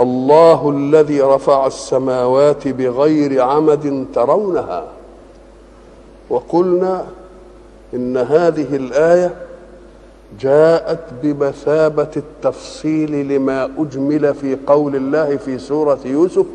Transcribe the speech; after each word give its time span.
الله 0.00 0.70
الذي 0.70 1.20
رفع 1.20 1.66
السماوات 1.66 2.68
بغير 2.68 3.42
عمد 3.42 4.06
ترونها. 4.14 4.84
وقلنا 6.30 7.04
إن 7.94 8.16
هذه 8.16 8.76
الآية 8.76 9.34
جاءت 10.40 11.00
بمثابة 11.22 12.08
التفصيل 12.16 13.28
لما 13.28 13.70
أجمل 13.78 14.34
في 14.34 14.56
قول 14.66 14.96
الله 14.96 15.36
في 15.36 15.58
سورة 15.58 15.98
يوسف 16.04 16.46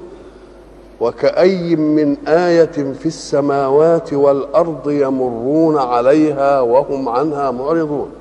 وكأي 1.00 1.76
من 1.76 2.18
آية 2.28 2.94
في 3.00 3.06
السماوات 3.06 4.14
والأرض 4.14 4.90
يمرون 4.90 5.78
عليها 5.78 6.62
وهم 6.62 7.10
عنها 7.10 7.52
معرضون. 7.52 8.12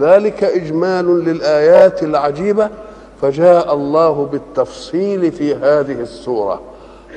ذلك 0.00 0.44
إجمال 0.44 1.24
للآيات 1.24 2.02
العجيبة 2.02 2.70
فجاء 3.20 3.74
الله 3.74 4.28
بالتفصيل 4.32 5.32
في 5.32 5.54
هذه 5.54 6.00
السورة 6.00 6.60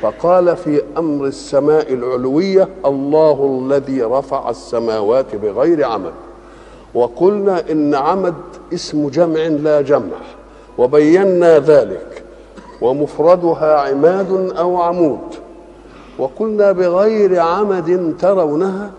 فقال 0.02 0.58
في 0.58 0.82
أمر 0.98 1.26
السماء 1.26 1.94
العلوية 1.94 2.70
الله 2.86 3.60
الذي 3.62 4.02
رفع 4.02 4.50
السماوات 4.50 5.36
بغير 5.36 5.86
عمد. 5.86 6.14
وقلنا 6.94 7.72
إن 7.72 7.96
عمد 7.96 8.34
اسم 8.74 9.10
جمع 9.10 9.40
لا 9.40 9.82
جمع 9.82 10.18
وبينا 10.78 11.60
ذلك 11.60 12.24
ومفردها 12.82 13.80
عماد 13.80 14.54
أو 14.58 14.82
عمود. 14.82 15.20
وقلنا 16.18 16.72
بغير 16.72 17.40
عمد 17.40 18.16
ترونها 18.20 18.92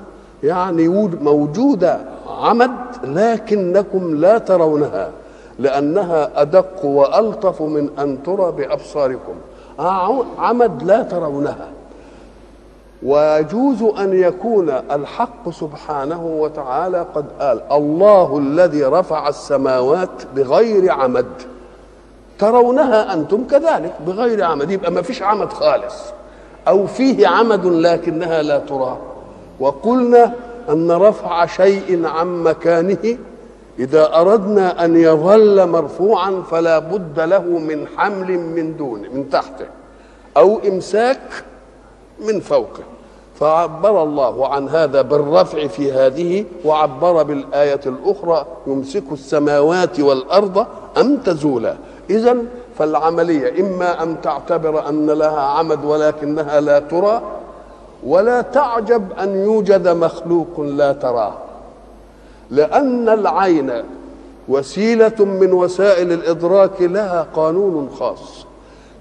يعني 0.42 0.88
موجوده 1.20 2.00
عمد 2.28 2.70
لكنكم 3.04 4.16
لا 4.16 4.38
ترونها. 4.38 5.10
لأنها 5.58 6.42
أدق 6.42 6.84
وألطف 6.84 7.62
من 7.62 7.90
أن 7.98 8.22
ترى 8.22 8.52
بأبصاركم. 8.52 9.34
عمد 10.38 10.82
لا 10.82 11.02
ترونها. 11.02 11.68
ويجوز 13.02 13.82
أن 13.82 14.12
يكون 14.12 14.70
الحق 14.70 15.50
سبحانه 15.50 16.26
وتعالى 16.26 17.06
قد 17.14 17.24
قال 17.40 17.60
الله 17.72 18.38
الذي 18.38 18.84
رفع 18.84 19.28
السماوات 19.28 20.22
بغير 20.36 20.92
عمد. 20.92 21.26
ترونها 22.38 23.14
أنتم 23.14 23.44
كذلك 23.50 23.94
بغير 24.06 24.44
عمد. 24.44 24.70
يبقى 24.70 24.90
ما 24.90 25.02
فيش 25.02 25.22
عمد 25.22 25.52
خالص. 25.52 25.94
أو 26.68 26.86
فيه 26.86 27.28
عمد 27.28 27.66
لكنها 27.66 28.42
لا 28.42 28.58
ترى. 28.58 28.98
وقلنا 29.60 30.32
أن 30.68 30.92
رفع 30.92 31.46
شيء 31.46 32.06
عن 32.06 32.42
مكانه 32.42 33.18
إذا 33.78 34.20
أردنا 34.20 34.84
أن 34.84 34.96
يظل 34.96 35.68
مرفوعا 35.68 36.42
فلا 36.50 36.78
بد 36.78 37.20
له 37.20 37.42
من 37.42 37.86
حمل 37.96 38.38
من 38.38 38.76
دونه 38.76 39.08
من 39.08 39.30
تحته 39.30 39.66
أو 40.36 40.58
إمساك 40.68 41.44
من 42.20 42.40
فوقه. 42.40 42.82
فعبر 43.40 44.02
الله 44.02 44.48
عن 44.48 44.68
هذا 44.68 45.02
بالرفع 45.02 45.66
في 45.66 45.92
هذه 45.92 46.44
وعبر 46.64 47.22
بالآية 47.22 47.80
الأخرى 47.86 48.46
يمسك 48.66 49.04
السماوات 49.12 50.00
والأرض 50.00 50.66
أم 50.98 51.16
تزولا. 51.16 51.76
إذا 52.10 52.36
فالعملية 52.78 53.60
إما 53.60 54.02
أن 54.02 54.20
تعتبر 54.20 54.88
أن 54.88 55.10
لها 55.10 55.40
عمد 55.40 55.84
ولكنها 55.84 56.60
لا 56.60 56.78
ترى 56.78 57.22
ولا 58.06 58.40
تعجب 58.40 59.12
أن 59.12 59.44
يوجد 59.44 59.88
مخلوق 59.88 60.60
لا 60.60 60.92
تراه. 60.92 61.43
لأن 62.54 63.08
العين 63.08 63.72
وسيلة 64.48 65.24
من 65.24 65.52
وسائل 65.52 66.12
الإدراك 66.12 66.82
لها 66.82 67.26
قانون 67.34 67.90
خاص. 67.98 68.46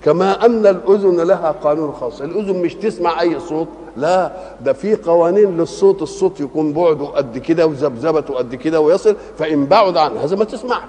كما 0.04 0.46
أن 0.46 0.66
الأذن 0.68 1.22
لها 1.22 1.56
قانون 1.64 1.92
خاص. 1.92 2.22
الأذن 2.22 2.62
مش 2.62 2.76
تسمع 2.76 3.22
أي 3.22 3.40
صوت 3.40 3.68
لا 3.98 4.32
ده 4.62 4.74
في 4.74 4.96
قوانين 4.96 5.58
للصوت 5.58 6.02
الصوت 6.02 6.40
يكون 6.40 6.74
بعده 6.74 7.06
قد 7.06 7.38
كده 7.38 7.66
وذبذبته 7.68 8.34
قد 8.34 8.56
كده 8.56 8.80
ويصل 8.80 9.16
فإن 9.38 9.66
بعد 9.66 9.98
عن 9.98 10.18
هذا 10.18 10.36
ما 10.36 10.44
تسمعش. 10.46 10.80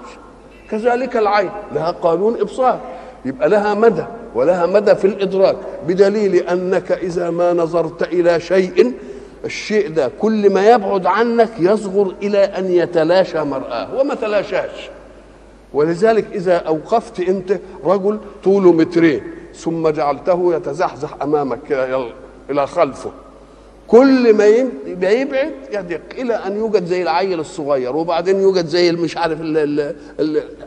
كذلك 0.71 1.17
العين 1.17 1.51
لها 1.73 1.91
قانون 1.91 2.39
إبصار. 2.39 2.79
يبقى 3.25 3.49
لها 3.49 3.73
مدى 3.73 4.05
ولها 4.35 4.65
مدى 4.65 4.95
في 4.95 5.07
الإدراك 5.07 5.55
بدليل 5.87 6.35
أنك 6.35 6.91
إذا 6.91 7.29
ما 7.29 7.53
نظرت 7.53 8.03
إلى 8.03 8.39
شيء 8.39 8.93
الشيء 9.45 9.89
ده 9.89 10.11
كل 10.19 10.53
ما 10.53 10.69
يبعد 10.69 11.05
عنك 11.05 11.49
يصغر 11.59 12.13
إلى 12.23 12.37
أن 12.37 12.71
يتلاشى 12.71 13.39
مرآه 13.43 13.99
وما 13.99 14.15
تلاشاش. 14.15 14.89
ولذلك 15.73 16.25
إذا 16.33 16.57
أوقفت 16.57 17.19
أنت 17.19 17.59
رجل 17.83 18.19
طوله 18.43 18.71
مترين 18.71 19.21
ثم 19.55 19.89
جعلته 19.89 20.55
يتزحزح 20.55 21.09
أمامك 21.21 21.59
كده 21.69 22.07
إلى 22.49 22.67
خلفه. 22.67 23.11
كل 23.87 24.33
ما 24.33 24.45
يبعد 24.45 25.51
يدق 25.71 26.01
إلى 26.17 26.33
أن 26.33 26.57
يوجد 26.57 26.85
زي 26.85 27.01
العيل 27.01 27.39
الصغير 27.39 27.95
وبعدين 27.95 28.39
يوجد 28.41 28.65
زي 28.67 28.91
مش 28.91 29.17
عارف 29.17 29.39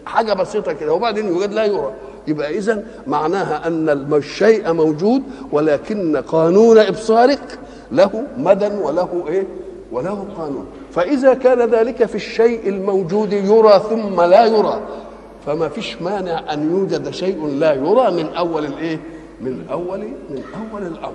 حاجة 0.06 0.32
بسيطة 0.32 0.72
كده 0.72 0.92
وبعدين 0.92 1.26
يوجد 1.28 1.52
لا 1.52 1.64
يرى. 1.64 1.92
يبقى 2.26 2.58
اذا 2.58 2.84
معناها 3.06 3.66
أن 3.66 3.88
الشيء 4.14 4.72
موجود 4.72 5.22
ولكن 5.52 6.16
قانون 6.16 6.78
إبصارك 6.78 7.58
له 7.92 8.24
مدى 8.38 8.66
وله 8.82 9.24
إيه؟ 9.28 9.46
وله 9.92 10.26
قانون. 10.38 10.66
فإذا 10.92 11.34
كان 11.34 11.70
ذلك 11.70 12.04
في 12.04 12.14
الشيء 12.14 12.68
الموجود 12.68 13.32
يرى 13.32 13.82
ثم 13.90 14.20
لا 14.20 14.46
يرى 14.46 14.80
فما 15.46 15.68
فيش 15.68 16.02
مانع 16.02 16.52
أن 16.52 16.70
يوجد 16.70 17.10
شيء 17.10 17.46
لا 17.46 17.74
يرى 17.74 18.10
من 18.10 18.26
أول 18.34 18.64
الإيه؟ 18.64 19.00
من 19.40 19.64
اول 19.72 19.98
من 20.30 20.42
أول 20.72 20.82
الأمر. 20.82 21.12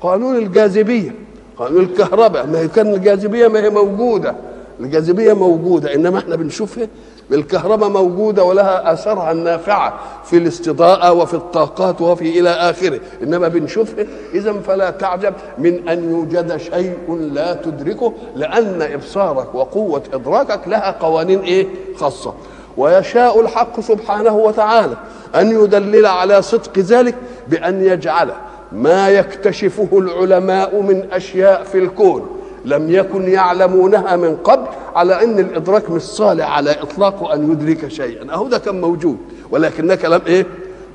قانون 0.00 0.36
الجاذبية 0.36 1.14
قانون 1.56 1.80
الكهرباء 1.84 2.46
ما 2.46 2.58
هي 2.58 2.68
كان 2.68 2.94
الجاذبية 2.94 3.48
ما 3.48 3.60
هي 3.64 3.70
موجودة. 3.70 4.34
الجاذبية 4.80 5.32
موجودة 5.32 5.94
إنما 5.94 6.18
إحنا 6.18 6.36
بنشوفها 6.36 6.88
الكهرباء 7.32 7.88
موجودة 7.88 8.44
ولها 8.44 8.92
آثارها 8.92 9.32
النافعة 9.32 9.94
في 10.24 10.36
الاستضاءة 10.36 11.12
وفي 11.12 11.34
الطاقات 11.34 12.00
وفي 12.00 12.40
إلى 12.40 12.50
آخره. 12.50 13.00
إنما 13.22 13.48
بنشوفها 13.48 14.04
إذا 14.34 14.52
فلا 14.52 14.90
تعجب 14.90 15.34
من 15.58 15.88
أن 15.88 16.10
يوجد 16.10 16.56
شيء 16.56 17.16
لا 17.32 17.54
تدركه 17.54 18.12
لأن 18.36 18.82
إبصارك 18.82 19.54
وقوة 19.54 20.02
إدراكك 20.12 20.68
لها 20.68 20.90
قوانين 21.00 21.40
إيه؟ 21.40 21.66
خاصة. 21.96 22.34
ويشاء 22.76 23.40
الحق 23.40 23.80
سبحانه 23.80 24.36
وتعالى 24.36 24.96
أن 25.34 25.50
يدلل 25.64 26.06
على 26.06 26.42
صدق 26.42 26.78
ذلك 26.78 27.14
بأن 27.48 27.84
يجعل 27.84 28.30
ما 28.72 29.08
يكتشفه 29.08 29.88
العلماء 29.92 30.80
من 30.80 31.04
أشياء 31.12 31.62
في 31.62 31.78
الكون. 31.78 32.26
لم 32.66 32.90
يكن 32.90 33.28
يعلمونها 33.28 34.16
من 34.16 34.36
قبل 34.36 34.66
على 34.94 35.24
أن 35.24 35.38
الإدراك 35.38 35.90
مش 35.90 36.02
صالح 36.02 36.50
على 36.50 36.70
اطلاقه 36.70 37.34
أن 37.34 37.52
يدرك 37.52 37.88
شيئا. 37.88 38.32
أهو 38.34 38.48
ده 38.48 38.58
كان 38.58 38.80
موجود 38.80 39.18
ولكنك 39.50 40.04
لم 40.04 40.20
إيه؟ 40.26 40.46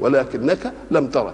ولكنك 0.02 0.74
لم 0.92 1.08
ترى. 1.08 1.34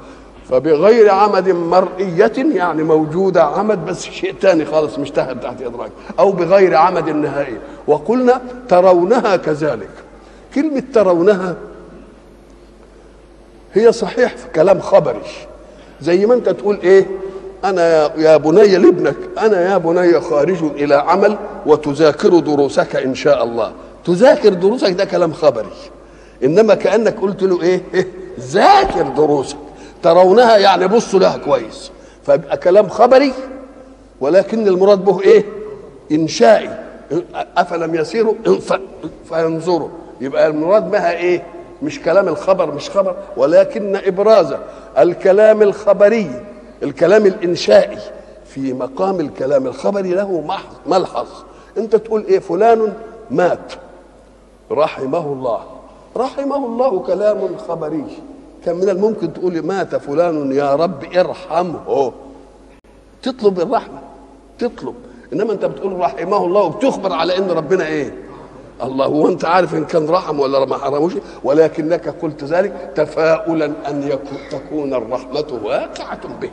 فبغير 0.50 1.09
عمد 1.12 1.50
مرئية 1.50 2.34
يعني 2.38 2.84
موجودة 2.84 3.44
عمد 3.44 3.85
بس 3.85 4.03
شيء 4.03 4.34
تاني 4.41 4.66
خالص 4.66 5.00
مش 5.00 5.11
تحت 5.11 5.44
تحت 5.44 5.61
إدراك. 5.61 5.91
أو 6.20 6.32
بغير 6.32 6.76
عمد 6.76 7.09
نهائي. 7.09 7.58
وقلنا 7.88 8.41
ترونها 8.70 9.35
كذلك. 9.35 9.90
كلمة 10.56 10.84
ترونها 10.94 11.56
هي 13.73 13.91
صحيح 13.91 14.35
في 14.38 14.47
كلام 14.56 14.79
خبري. 14.79 15.22
زي 16.02 16.26
ما 16.26 16.34
أنت 16.34 16.50
تقول 16.50 16.79
إيه؟ 16.84 17.06
أنا 17.66 18.12
يا 18.18 18.38
بني 18.38 18.78
لابنك 18.78 19.16
أنا 19.38 19.72
يا 19.72 19.78
بني 19.78 20.20
خارج 20.22 20.64
إلى 20.64 20.96
عمل 20.96 21.38
وتذاكر 21.66 22.40
دروسك 22.40 22.96
إن 22.96 23.16
شاء 23.16 23.44
الله. 23.44 23.72
تذاكر 24.06 24.54
دروسك 24.54 24.92
ده 24.92 25.06
كلام 25.06 25.34
خبري. 25.34 25.70
إنما 26.44 26.76
كأنك 26.76 27.20
قلت 27.20 27.44
له 27.44 27.62
إيه, 27.62 27.82
إيه؟ 27.94 28.08
ذاكر 28.40 29.02
دروسك. 29.02 29.58
ترونها 30.04 30.58
يعني 30.58 30.88
بصوا 30.88 31.20
لها 31.20 31.38
كويس. 31.38 31.92
فيبقى 32.26 32.58
كلام 32.58 32.90
خبري 32.90 33.34
ولكن 34.22 34.68
المراد 34.68 35.06
به 35.06 35.22
إيه؟ 35.22 35.46
إنشائي. 36.12 36.70
أفلم 37.58 37.96
يسيروا؟ 37.96 38.34
فينظروا. 39.30 39.90
يبقى 40.22 40.48
المراد 40.48 40.92
بها 40.92 41.12
إيه؟ 41.18 41.44
مش 41.84 42.00
كلام 42.02 42.28
الخبر 42.28 42.72
مش 42.72 42.90
خبر 42.90 43.16
ولكن 43.38 43.96
ابراز 43.96 44.56
الكلام 44.98 45.62
الخبري 45.62 46.32
الكلام 46.84 47.26
الإنشائي 47.26 48.00
في 48.46 48.74
مقام 48.74 49.20
الكلام 49.20 49.68
الخبري 49.68 50.14
له 50.14 50.59
ملحظ. 50.85 51.28
أنت 51.78 51.96
تقول 51.96 52.26
إيه؟ 52.26 52.40
فلان 52.40 52.94
مات. 53.32 53.74
رحمه 54.72 55.34
الله. 55.34 55.59
رحمه 56.18 56.66
الله 56.66 57.00
كلام 57.00 57.58
خبري. 57.68 58.06
كان 58.66 58.76
من 58.76 58.90
الممكن 58.90 59.34
تقول 59.34 59.66
مات 59.66 59.96
فلان 59.96 60.52
يا 60.52 60.76
رب 60.76 61.03
ارحمه. 61.03 62.12
تطلب 63.23 63.59
الرحمة. 63.59 64.00
تطلب. 64.59 64.96
إنما 65.34 65.53
أنت 65.53 65.66
بتقول 65.66 66.00
رحمه 66.00 66.46
الله 66.46 66.62
وبتخبر 66.62 67.14
على 67.14 67.38
إن 67.38 67.52
ربنا 67.52 67.88
إيه؟ 67.88 68.27
الله 68.84 69.06
هو 69.06 69.28
أنت 69.28 69.46
عارف 69.46 69.74
إن 69.76 69.85
كان 69.85 70.09
رحم 70.09 70.40
ولا 70.40 70.66
ما 70.66 70.78
حرموش 70.78 71.14
ولكنك 71.44 72.09
قلت 72.22 72.44
ذلك 72.44 72.91
تفاؤلا 72.96 73.66
أن 73.66 74.20
تكون 74.52 74.94
الرحمة 74.94 75.59
واقعة 75.64 76.20
به. 76.41 76.52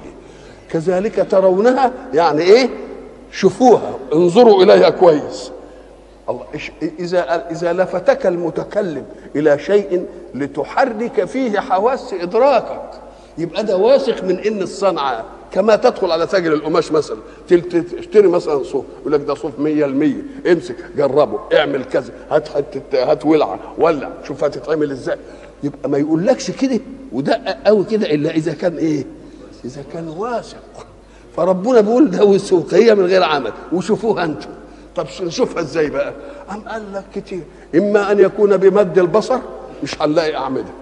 كذلك 0.71 1.27
ترونها 1.31 1.93
يعني 2.15 2.43
إيه؟ 2.43 2.69
شوفوها 3.33 3.95
انظروا 4.15 4.63
إليها 4.63 4.91
كويس. 4.91 5.51
الله 6.29 6.45
إذا 6.83 7.47
إذا 7.51 7.73
لفتك 7.73 8.27
المتكلم 8.27 9.05
إلى 9.37 9.59
شيء 9.59 10.07
لتحرك 10.35 11.25
فيه 11.25 11.61
حواس 11.61 12.15
إدراكك 12.15 12.91
يبقى 13.39 13.65
ده 13.65 13.77
واثق 13.77 14.25
من 14.25 14.39
إن 14.39 14.63
الصنعة 14.63 15.25
كما 15.55 15.77
تدخل 15.77 16.11
على 16.11 16.27
تاجر 16.27 16.53
القماش 16.53 16.93
مثلا 16.93 17.17
تشتري 17.99 18.29
مثلا 18.29 18.63
صوف 18.63 18.85
يقول 19.01 19.13
لك 19.13 19.21
ده 19.21 19.35
صوف 19.35 19.53
100% 19.59 19.61
امسك 20.53 20.77
جربه 20.97 21.39
اعمل 21.55 21.85
كذا 21.85 22.13
هات 22.31 22.49
هات 22.95 23.27
ولعة 23.27 23.59
ولع 23.79 24.11
شوف 24.29 24.45
هتتعمل 24.45 24.91
إزاي. 24.91 25.17
يبقى 25.63 25.89
ما 25.89 25.99
يقولكش 25.99 26.51
كده 26.51 26.81
ودقق 27.13 27.57
قوي 27.67 27.85
كده 27.85 28.15
إلا 28.15 28.31
إذا 28.31 28.53
كان 28.53 28.77
إيه؟ 28.77 29.05
إذا 29.65 29.85
كان 29.93 30.09
واثق. 30.09 30.87
فربنا 31.37 31.81
بيقول 31.81 32.11
ده 32.11 32.25
وثوقيه 32.25 32.95
من 32.95 33.07
غير 33.07 33.23
عمل. 33.23 33.53
وشوفوها 33.73 34.25
أنتم. 34.25 34.49
طب 34.97 35.07
نشوفها 35.23 35.63
إزاي 35.63 35.91
بقى؟ 35.91 36.13
أم 36.51 36.61
قال 36.61 36.83
لك 36.93 37.05
كتير. 37.15 37.43
إما 37.75 38.13
أن 38.13 38.19
يكون 38.21 38.57
بمد 38.57 38.99
البصر 38.99 39.39
مش 39.83 40.03
هنلاقي 40.03 40.37
أعمدة. 40.37 40.73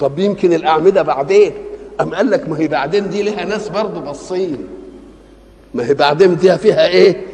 طب 0.00 0.18
يمكن 0.18 0.52
الأعمدة 0.52 1.02
بعدين؟ 1.02 1.52
أم 2.00 2.14
قال 2.14 2.30
لك 2.30 2.48
ما 2.48 2.58
هي 2.58 2.68
بعدين 2.68 3.10
دي 3.10 3.22
لها 3.22 3.44
ناس 3.44 3.68
برضه 3.68 4.00
باصين؟ 4.00 4.66
ما 5.74 5.86
هي 5.86 5.94
بعدين 5.94 6.36
دي 6.36 6.58
فيها 6.58 6.86
إيه؟ 6.86 7.26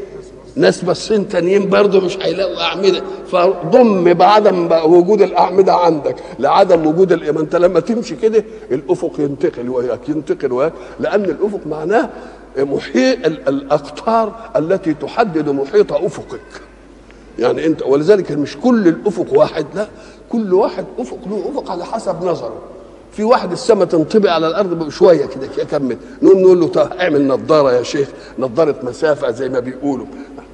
ناس 0.57 0.85
باصين 0.85 1.29
تانيين 1.29 1.69
برضه 1.69 2.01
مش 2.01 2.19
هيلاقوا 2.23 2.63
أعمدة. 2.63 3.03
فضم 3.33 4.13
بعدم 4.15 4.69
وجود 4.85 5.23
الأعمدة 5.23 5.75
عندك. 5.75 6.17
لعدم 6.39 6.87
وجود؟ 6.87 7.13
ما 7.13 7.41
أنت 7.41 7.57
لما 7.57 7.81
تمشي 7.81 8.17
كده 8.17 8.45
الأفق 8.71 9.13
ينتقل 9.19 9.69
وياك 9.69 10.09
ينتقل 10.09 10.53
وياك. 10.53 10.73
لأن 11.01 11.25
الأفق 11.25 11.61
معناه 11.67 12.09
محيط 12.59 13.27
ال- 13.27 13.49
الأقطار 13.49 14.33
التي 14.57 14.95
تحدد 14.95 15.49
محيط 15.49 15.93
أفقك. 15.93 16.41
يعني 17.39 17.67
أنت 17.67 17.83
ولذلك 17.83 18.33
مش 18.33 18.57
كل 18.57 18.89
الأفق 18.89 19.27
واحد 19.39 19.67
لا. 19.75 19.89
كل 20.33 20.55
واحد 20.55 20.85
أفق 20.99 21.19
له 21.31 21.45
أفق 21.53 21.71
على 21.71 21.85
حسب 21.85 22.25
نظره. 22.25 22.59
في 23.13 23.25
واحد 23.25 23.53
السماء 23.53 23.87
تنطبق 23.87 24.31
على 24.31 24.47
الأرض 24.47 24.89
شوية 24.89 25.27
كده 25.27 25.65
كمل. 25.65 25.97
نقول 26.23 26.43
نقول 26.43 26.61
له 26.61 26.91
اعمل 27.01 27.27
نظارة 27.27 27.73
يا 27.73 27.83
شيخ 27.83 28.09
نظارة 28.39 28.77
مسافة 28.83 29.31
زي 29.31 29.49
ما 29.49 29.61
بيقولوا. 29.61 30.07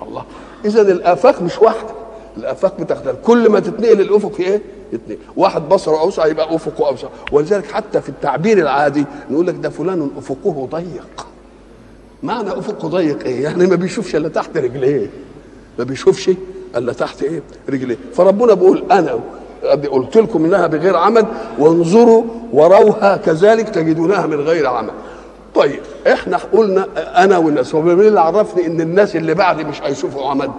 الله. 0.02 0.24
إذا 0.64 0.80
الأفاق 0.80 1.42
مش 1.42 1.58
واحدة. 1.58 1.90
الأفاق 2.36 2.80
بتختلف 2.80 3.16
كل 3.24 3.48
ما 3.48 3.60
تتنقل 3.60 4.00
الأفق 4.00 4.32
إيه؟ 4.40 4.62
يتنقل. 4.92 5.18
واحد 5.36 5.68
بصره 5.68 6.00
أوسع 6.00 6.26
يبقى 6.26 6.54
أفقه 6.54 6.88
أوسع. 6.88 7.08
ولذلك 7.32 7.66
حتى 7.66 8.00
في 8.00 8.08
التعبير 8.08 8.58
العادي 8.58 9.04
نقول 9.30 9.46
لك 9.46 9.54
ده 9.54 9.70
فلان 9.70 10.10
أفقه 10.18 10.68
ضيق. 10.72 11.26
معنى 12.22 12.50
أفقه 12.50 12.88
ضيق 12.88 13.24
إيه؟ 13.24 13.42
يعني 13.42 13.66
ما 13.66 13.76
بيشوفش 13.76 14.16
إلا 14.16 14.28
تحت 14.28 14.56
رجليه. 14.56 15.10
ما 15.78 15.84
بيشوفش 15.84 16.30
إلا 16.76 16.92
تحت 16.92 17.22
إيه؟ 17.22 17.42
رجليه. 17.68 17.96
فربنا 18.14 18.54
بيقول 18.54 18.84
أنا 18.92 19.20
قلت 19.64 20.16
لكم 20.16 20.44
إنها 20.44 20.66
بغير 20.66 20.96
عمل 20.96 21.26
وانظروا 21.58 22.24
وروها 22.52 23.16
كذلك 23.16 23.68
تجدونها 23.68 24.26
من 24.26 24.40
غير 24.40 24.66
عمل. 24.66 24.90
طيب 25.54 25.80
إحنا 26.12 26.36
قلنا 26.36 26.86
أنا 27.24 27.38
والناس 27.38 27.74
هو 27.74 27.82
مين 27.82 28.00
اللي 28.00 28.20
عرفني 28.20 28.66
إن 28.66 28.80
الناس 28.80 29.16
اللي 29.16 29.34
بعدي 29.34 29.64
مش 29.64 29.82
هيشوفوا 29.82 30.28
عمد 30.28 30.50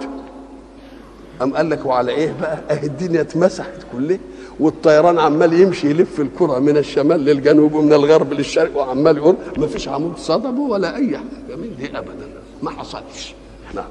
قام 1.40 1.54
قال 1.54 1.70
لك 1.70 1.86
وعلى 1.86 2.12
إيه 2.12 2.34
بقى؟ 2.42 2.58
أهي 2.72 2.84
الدنيا 2.88 3.22
اتمسحت 3.22 3.74
كلها 3.94 4.18
والطيران 4.60 5.20
عمال 5.20 5.54
يمشي 5.62 5.90
يلف 5.90 6.20
الكرة 6.20 6.60
من 6.60 6.78
الشمال 6.78 7.20
للجنوب 7.26 7.74
ومن 7.74 7.94
الغرب 7.94 8.34
للشرق 8.34 8.78
وعمال 8.78 9.18
يقول 9.18 9.36
ما 9.58 9.68
فيش 9.68 9.88
عمود 9.90 10.18
صدمة 10.18 10.62
ولا 10.62 10.96
أي 10.96 11.18
حاجة 11.18 11.56
من 11.56 11.70
دي 11.80 11.98
ابدا. 11.98 12.28
ما 12.62 12.72
حصلش. 12.72 13.34
نعم. 13.76 13.86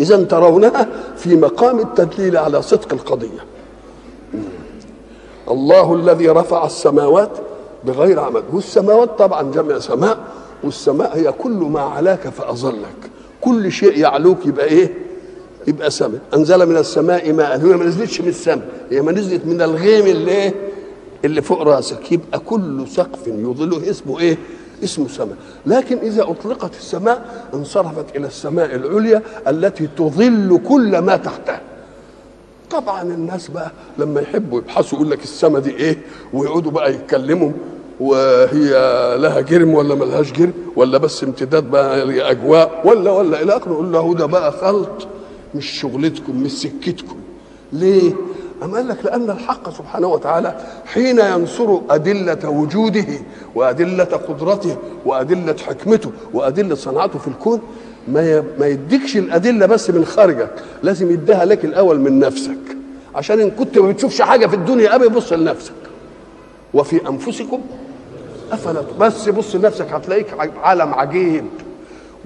اذا 0.00 0.24
ترونها 0.24 0.88
في 1.16 1.36
مقام 1.36 1.78
التدليل 1.80 2.36
على 2.36 2.62
صدق 2.62 2.92
القضية. 2.92 3.44
الله 5.50 5.94
الذي 5.94 6.28
رفع 6.28 6.66
السماوات 6.66 7.30
بغير 7.84 8.20
عمد 8.20 8.42
والسماوات 8.52 9.18
طبعا 9.18 9.50
جمع 9.52 9.78
سماء 9.78 10.18
والسماء 10.64 11.16
هي 11.16 11.32
كل 11.32 11.50
ما 11.50 11.80
علاك 11.80 12.28
فأظلك. 12.28 13.10
كل 13.40 13.72
شيء 13.72 13.98
يعلوك 13.98 14.46
يبقى 14.46 14.66
إيه؟ 14.66 14.94
يبقى 15.66 15.90
سماء. 15.90 16.20
أنزل 16.34 16.66
من 16.66 16.76
السماء 16.76 17.32
ماء. 17.32 17.58
هي 17.58 17.76
ما 17.76 17.84
نزلتش 17.84 18.20
من 18.20 18.28
السماء 18.28 18.68
هي 18.90 19.02
ما 19.02 19.12
نزلت 19.12 19.46
من 19.46 19.62
الغيم 19.62 20.06
اللي 20.06 20.30
إيه؟ 20.30 20.54
اللي 21.24 21.42
فوق 21.42 21.62
رأسك. 21.62 22.12
يبقى 22.12 22.38
كل 22.38 22.88
سقف 22.88 23.26
يظله 23.26 23.90
اسمه 23.90 24.20
إيه؟ 24.20 24.38
اسمه 24.84 25.08
سماء 25.08 25.36
لكن 25.66 25.98
إذا 25.98 26.22
أطلقت 26.22 26.74
السماء 26.76 27.44
انصرفت 27.54 28.16
إلى 28.16 28.26
السماء 28.26 28.74
العليا 28.74 29.22
التي 29.48 29.88
تظل 29.98 30.60
كل 30.68 30.98
ما 30.98 31.16
تحتها. 31.16 31.60
طبعا 32.70 33.02
الناس 33.02 33.48
بقى 33.48 33.70
لما 33.98 34.20
يحبوا 34.20 34.58
يبحثوا 34.58 34.98
يقول 34.98 35.10
لك 35.10 35.22
السماء 35.22 35.60
دي 35.60 35.70
إيه؟ 35.70 35.98
ويقعدوا 36.32 36.72
بقى 36.72 36.94
يتكلموا 36.94 37.50
وهي 38.00 38.70
لها 39.18 39.40
جرم 39.40 39.74
ولا 39.74 39.94
ملهاش 39.94 40.32
جرم 40.32 40.52
ولا 40.76 40.98
بس 40.98 41.24
امتداد 41.24 41.64
بقى 41.70 42.04
لأجواء 42.06 42.82
ولا 42.84 43.10
ولا. 43.10 43.42
إلى 43.42 43.56
آخره 43.56 43.72
يقول 43.72 43.92
له 43.92 44.14
ده 44.14 44.26
بقى 44.26 44.52
خلط 44.52 45.06
مش 45.54 45.66
شغلتكم 45.80 46.42
مش 46.42 46.52
سكتكم. 46.52 47.16
ليه؟ 47.72 48.12
أم 48.62 48.74
قال 48.74 48.88
لك 48.88 49.04
لأن 49.04 49.30
الحق 49.30 49.70
سبحانه 49.70 50.06
وتعالى 50.08 50.56
حين 50.86 51.18
ينصر 51.18 51.78
أدلة 51.90 52.48
وجوده 52.48 53.06
وأدلة 53.54 54.04
قدرته 54.04 54.76
وأدلة 55.04 55.56
حكمته 55.66 56.10
وأدلة 56.34 56.74
صنعته 56.74 57.18
في 57.18 57.28
الكون 57.28 57.60
ما 58.08 58.44
ما 58.58 58.66
يديكش 58.66 59.16
الأدلة 59.16 59.66
بس 59.66 59.90
من 59.90 60.04
خارجك 60.04 60.50
لازم 60.82 61.10
يديها 61.10 61.44
لك 61.44 61.64
الأول 61.64 62.00
من 62.00 62.18
نفسك. 62.18 62.58
عشان 63.14 63.40
إن 63.40 63.50
كنت 63.50 63.78
ما 63.78 63.88
بتشوفش 63.92 64.22
حاجة 64.22 64.46
في 64.46 64.56
الدنيا 64.56 64.94
أبي 64.94 65.08
بص 65.08 65.32
لنفسك. 65.32 65.72
وفي 66.74 67.08
أنفسكم 67.08 67.60
أفلا 68.52 68.82
بس 69.00 69.28
بص 69.28 69.54
لنفسك 69.56 69.86
هتلاقيك 69.92 70.26
عالم 70.62 70.94
عجيب 70.94 71.44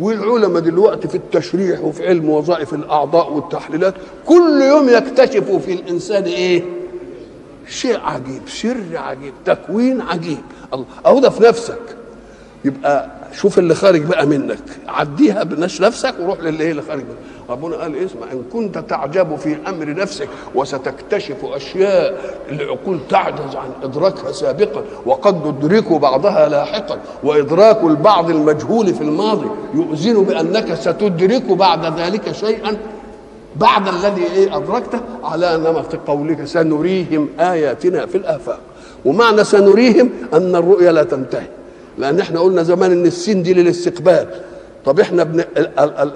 والعلماء 0.01 0.63
دلوقتي 0.63 1.09
في 1.09 1.15
التشريح 1.15 1.81
وفي 1.81 2.07
علم 2.07 2.31
وظائف 2.31 2.75
الأعضاء 2.75 3.33
والتحليلات 3.33 3.95
كل 4.27 4.61
يوم 4.63 4.89
يكتشفوا 4.89 5.59
في 5.59 5.73
الإنسان 5.73 6.23
إيه؟ 6.23 6.63
شيء 7.69 8.01
عجيب 8.01 8.43
سر 8.49 8.77
عجيب 8.95 9.33
تكوين 9.45 10.01
عجيب. 10.01 10.39
الله 10.75 10.85
اهو 11.07 11.19
ده 11.21 11.31
في 11.31 11.43
نفسك. 11.43 11.79
يبقى 12.65 13.11
شوف 13.33 13.59
اللي 13.59 13.75
خارج 13.75 14.01
بقى 14.03 14.27
منك. 14.27 14.59
عديها 14.89 15.43
بنفس 15.43 15.81
نفسك 15.81 16.15
وروح 16.21 16.41
للي 16.41 16.71
اللي 16.71 16.83
خارج 16.83 17.01
منك. 17.01 17.17
ربنا 17.51 17.77
قال 17.77 17.97
اسمع 17.97 18.33
إن 18.33 18.43
كنت 18.53 18.79
تعجب 18.79 19.37
في 19.37 19.57
أمر 19.69 19.95
نفسك 19.95 20.29
وستكتشف 20.55 21.45
أشياء 21.45 22.35
العقول 22.51 22.99
تعجز 23.09 23.57
عن 23.57 23.71
إدراكها 23.83 24.33
سابقا 24.33 24.83
وقد 25.07 25.47
ندرك 25.47 25.93
بعضها 25.93 26.49
لاحقا. 26.49 26.99
وإدراك 27.25 27.85
البعض 27.85 28.31
المجهول 28.31 28.95
في 28.95 29.01
الماضي 29.01 29.47
يؤذن 29.75 30.25
بأنك 30.25 30.75
ستدرك 30.75 31.43
بعد 31.43 32.01
ذلك 32.01 32.33
شيئا. 32.33 32.77
بعد 33.57 33.89
الذي 33.89 34.23
إيه 34.35 34.57
أدركته 34.57 35.01
على 35.25 35.57
نمط 35.57 35.97
قولك 36.07 36.45
سنريهم 36.45 37.29
آياتنا 37.41 38.07
في 38.07 38.15
الآفاق. 38.15 38.59
ومعنى 39.05 39.45
سنريهم 39.45 40.11
أن 40.35 40.57
الرؤيا 40.57 40.93
لا 40.93 41.03
تنتهي. 41.03 41.47
لأن 41.99 42.21
إحنا 42.21 42.41
قلنا 42.41 42.63
زمان 42.63 42.93
إن 42.93 43.07
السين 43.07 43.43
دي 43.43 43.55
للاستقبال. 43.55 44.27
طب 44.85 45.01
إحنا 45.01 45.23
بن... 45.25 45.45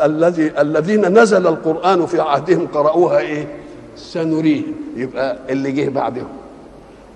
الذي 0.04 0.52
الذين 0.61 1.18
نزل 1.18 1.47
القرآن 1.47 2.06
في 2.06 2.21
عهدهم 2.21 2.66
قرأوها 2.66 3.18
إيه؟ 3.18 3.49
سنريهم. 3.97 4.75
يبقى 4.97 5.38
اللي 5.50 5.73
جه 5.73 5.88
بعدهم. 5.88 6.28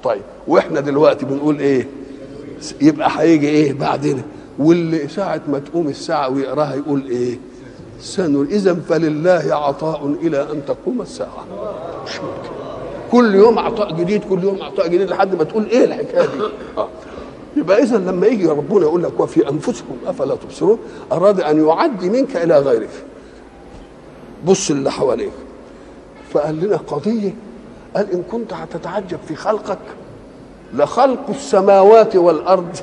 طيب 0.05 0.23
وإحنا 0.49 0.81
دلوقتي 0.81 1.27
بنقول 1.27 1.59
إيه؟ 1.59 1.89
يبقى 2.81 3.11
هيجي 3.17 3.49
إيه 3.49 3.73
بعدنا؟ 3.73 4.23
واللي 4.59 5.09
ساعة 5.09 5.41
ما 5.49 5.59
تقوم 5.59 5.89
الساعة 5.89 6.29
ويقراها 6.29 6.75
يقول 6.75 7.07
إيه؟ 7.11 7.39
سنر. 8.01 8.43
اذا 8.43 8.75
فلله 8.75 9.43
عطاء 9.55 10.07
إلى 10.23 10.43
أن 10.43 10.63
تقوم 10.67 11.01
الساعة. 11.03 11.45
مش 12.07 12.17
ممكن 12.17 12.49
كل 13.13 13.35
يوم 13.35 13.59
عطاء 13.59 13.95
جديد 13.95 14.25
كل 14.25 14.43
يوم 14.45 14.63
عطاء 14.63 14.87
جديد 14.89 15.11
لحد 15.11 15.35
ما 15.35 15.45
تقول 15.45 15.67
إيه 15.67 15.85
الحكاية 15.85 16.27
دي؟ 16.27 16.43
آه. 16.79 16.89
يبقى 17.57 17.83
اذا 17.83 17.97
لما 17.97 18.27
يجي 18.27 18.47
ربنا 18.47 18.81
يقول 18.81 19.03
لك 19.03 19.21
وفي 19.21 19.49
أنفسكم 19.49 19.97
أفلا 20.07 20.35
تبصرون 20.37 20.79
أراد 21.13 21.41
أن 21.41 21.67
يعدي 21.67 22.11
منك 22.11 22.37
إلى 22.37 22.59
غيرك. 22.59 22.89
بص 24.47 24.71
اللي 24.71 24.91
حواليك. 24.91 25.33
فقال 26.33 26.61
لنا 26.61 26.77
قضية. 26.77 27.35
قال 27.97 28.13
إن 28.13 28.23
كنت 28.31 28.53
هتتعجب 28.53 29.19
في 29.29 29.35
خلقك 29.35 29.79
لخلق 30.75 31.31
السماوات 31.31 32.17
والأرض 32.17 32.77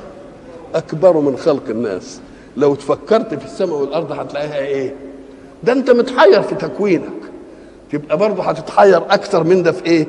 أكبر 0.74 1.20
من 1.20 1.36
خلق 1.36 1.62
الناس. 1.68 2.20
لو 2.56 2.74
تفكرت 2.74 3.34
في 3.34 3.44
السماء 3.44 3.76
والأرض 3.76 4.12
هتلاقيها 4.12 4.56
إيه؟ 4.58 4.94
ده 5.62 5.72
أنت 5.72 5.90
متحير 5.90 6.42
في 6.42 6.54
تكوينك. 6.54 7.12
تبقى 7.92 8.16
برضه 8.18 8.42
هتتحير 8.42 8.96
أكتر 9.10 9.44
من 9.44 9.62
ده 9.62 9.72
في 9.72 9.84
إيه؟ 9.86 10.06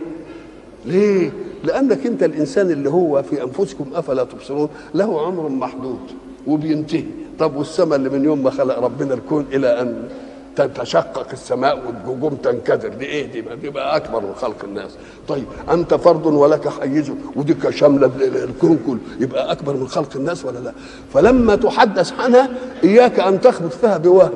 ليه؟ 0.86 1.32
لأنك 1.68 2.06
أنت 2.06 2.24
الإنسان 2.24 2.72
اللي 2.72 2.90
هو 2.90 3.24
في 3.24 3.44
أنفسكم 3.44 3.86
أفلا 3.96 4.24
تبصرون 4.24 4.70
له 4.94 5.22
عمر 5.28 5.50
محدود 5.50 6.00
وبينتهي. 6.48 7.04
طب 7.40 7.56
والسماء 7.56 7.96
اللي 7.96 8.10
من 8.10 8.24
يوم 8.24 8.44
ما 8.44 8.50
خلق 8.50 8.80
ربنا 8.80 9.14
الكون 9.14 9.46
إلى 9.54 9.82
أن 9.82 10.10
تتشقق 10.56 11.28
السماء 11.34 11.82
والنجوم 11.88 12.36
تنكدر. 12.36 12.88
دي 12.88 13.06
إيه؟ 13.06 13.42
دي 13.62 13.70
بقى 13.70 13.96
أكبر 13.96 14.22
من 14.22 14.34
خلق 14.36 14.64
الناس. 14.64 14.92
طيب 15.28 15.46
أنت 15.72 15.94
فرد 15.94 16.26
ولك 16.26 16.68
حيز 16.70 17.12
ودي 17.36 17.56
شامله 17.70 18.12
الكون 18.44 18.80
كله. 18.88 19.00
يبقى 19.20 19.52
أكبر 19.52 19.74
من 19.74 19.88
خلق 19.88 20.16
الناس 20.16 20.46
ولا 20.46 20.60
لا؟ 20.60 20.74
فلما 21.14 21.56
تحدث 21.56 22.14
عنها 22.20 22.50
إياك 22.84 23.20
أن 23.20 23.42
تخبط 23.42 23.74
فيها 23.74 23.98
بوهم 23.98 24.32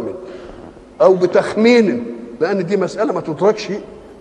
أو 1.02 1.16
بتخمين 1.16 2.06
لأن 2.42 2.66
دي 2.66 2.78
مسألة 2.78 3.14
ما 3.14 3.22
تدركش 3.22 3.68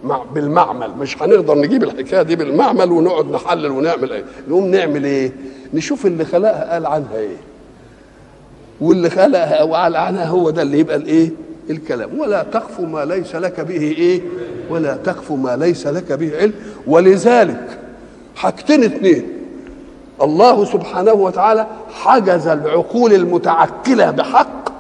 مع 0.05 0.23
بالمعمل. 0.35 0.91
مش 0.99 1.23
هنقدر 1.23 1.55
نجيب 1.59 1.83
الحكاية 1.83 2.23
دي 2.23 2.37
بالمعمل 2.37 2.93
ونقعد 2.93 3.31
نحلل 3.31 3.71
ونعمل 3.71 4.13
إيه؟ 4.13 4.25
نقوم 4.49 4.67
نعمل 4.67 5.05
إيه؟ 5.05 5.33
نشوف 5.75 6.07
اللي 6.07 6.25
خلقها 6.25 6.73
قال 6.73 6.87
عنها 6.87 7.17
إيه. 7.17 7.37
واللي 8.81 9.11
خلقها 9.11 9.63
وقال 9.63 9.97
عنها 9.97 10.25
هو 10.25 10.51
ده 10.51 10.63
اللي 10.63 10.79
يبقى 10.79 10.97
الإيه؟ 10.97 11.31
الكلام. 11.71 12.19
ولا 12.21 12.43
تخف 12.43 12.81
ما 12.81 13.05
ليس 13.05 13.35
لك 13.37 13.61
به 13.61 13.81
إيه؟ 13.81 14.21
ولا 14.71 14.95
تخف 14.97 15.33
ما 15.33 15.57
ليس 15.57 15.87
لك 15.87 16.13
به 16.13 16.37
علم. 16.39 16.53
ولذلك 16.87 17.79
حاجتين 18.37 18.85
اتنين. 18.85 19.27
الله 20.23 20.65
سبحانه 20.65 21.13
وتعالى 21.13 21.67
حجز 21.93 22.47
العقول 22.47 23.13
المتعكله 23.13 24.11
بحق 24.11 24.71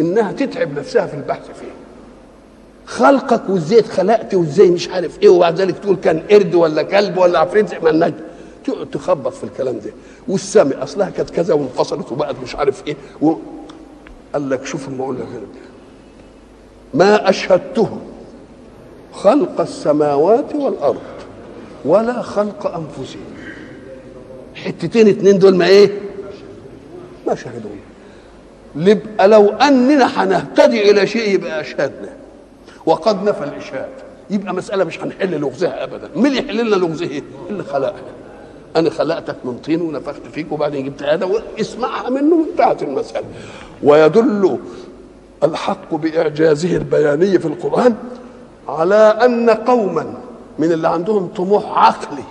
إنها 0.00 0.32
تتعب 0.32 0.78
نفسها 0.78 1.06
في 1.06 1.14
البحث 1.14 1.46
فيه 1.46 1.83
خلقك 2.86 3.42
وازاي 3.48 3.78
اتخلقت 3.78 4.34
وازاي 4.34 4.70
مش 4.70 4.88
عارف 4.88 5.22
إيه 5.22 5.28
وبعد 5.28 5.60
ذلك 5.60 5.78
تقول 5.78 5.96
كان 5.96 6.22
قرد 6.30 6.54
ولا 6.54 6.82
كلب 6.82 7.18
ولا 7.18 7.38
عفريت 7.38 7.68
زي 7.68 7.78
ما 7.78 8.12
تقعد 8.64 8.90
تخبط 8.90 9.32
في 9.34 9.44
الكلام 9.44 9.74
ده. 9.78 9.90
والسامع 10.28 10.82
أصلها 10.82 11.10
كانت 11.10 11.30
كذا 11.30 11.54
وانفصلت 11.54 12.12
وبقت 12.12 12.36
مش 12.42 12.56
عارف 12.56 12.86
إيه. 12.86 12.96
و... 13.22 13.32
قال 14.32 14.50
لك 14.50 14.66
شوف 14.66 14.88
ما 14.88 15.04
أقول 15.04 15.16
لك 15.16 15.26
ما 16.94 17.28
اشهدتهم 17.30 18.00
خلق 19.12 19.60
السماوات 19.60 20.54
والأرض 20.54 21.00
ولا 21.84 22.22
خلق 22.22 22.66
أنفسهم. 22.66 23.20
حتتين 24.54 25.08
اتنين 25.08 25.38
دول 25.38 25.56
ما 25.56 25.66
إيه؟ 25.66 25.90
ما 27.26 27.34
شهدون 27.34 27.80
يبقى 28.76 29.28
لو 29.28 29.48
أننا 29.48 30.24
هنهتدي 30.24 30.90
إلى 30.90 31.06
شيء 31.06 31.34
يبقى 31.34 31.60
أشهدنا. 31.60 32.23
وقد 32.86 33.24
نفى 33.24 33.44
الإشهاد. 33.44 33.88
يبقى 34.30 34.54
مسألة 34.54 34.84
مش 34.84 35.00
هنحل 35.00 35.40
لغزها 35.40 35.84
ابدا. 35.84 36.08
مين 36.16 36.26
اللي 36.26 36.38
يحل 36.38 36.66
لنا 36.66 36.76
لغزها 36.76 37.22
اللي 37.50 37.62
خلقها. 37.62 38.02
أنا 38.76 38.90
خلقتك 38.90 39.36
من 39.44 39.58
طين 39.58 39.80
ونفخت 39.80 40.20
فيك 40.32 40.52
وبعدين 40.52 40.84
جبت 40.84 41.02
هذا 41.02 41.26
واسمعها 41.26 42.10
منه 42.10 42.34
وانتهت 42.36 42.82
المسألة. 42.82 43.24
ويدل 43.82 44.58
الحق 45.44 45.94
بإعجازه 45.94 46.76
البياني 46.76 47.38
في 47.38 47.46
القرآن 47.46 47.94
على 48.68 48.94
أن 48.94 49.50
قوما 49.50 50.14
من 50.58 50.72
اللي 50.72 50.88
عندهم 50.88 51.26
طموح 51.26 51.78
عقلي 51.78 52.24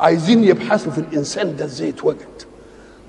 عايزين 0.00 0.44
يبحثوا 0.44 0.92
في 0.92 0.98
الإنسان 0.98 1.56
ده 1.56 1.64
إزاي 1.64 1.88
اتوجد. 1.88 2.18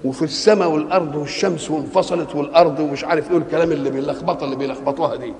وفي 0.05 0.21
السماء 0.25 0.69
والأرض 0.69 1.15
والشمس 1.15 1.71
وانفصلت 1.71 2.35
والأرض 2.35 2.79
ومش 2.79 3.03
عارف 3.03 3.31
إيه 3.31 3.37
الكلام 3.37 3.71
اللي 3.71 3.89
بيلخبطها 3.89 4.45
اللي 4.45 4.55
بيلخبطوها 4.55 5.15
دي. 5.15 5.33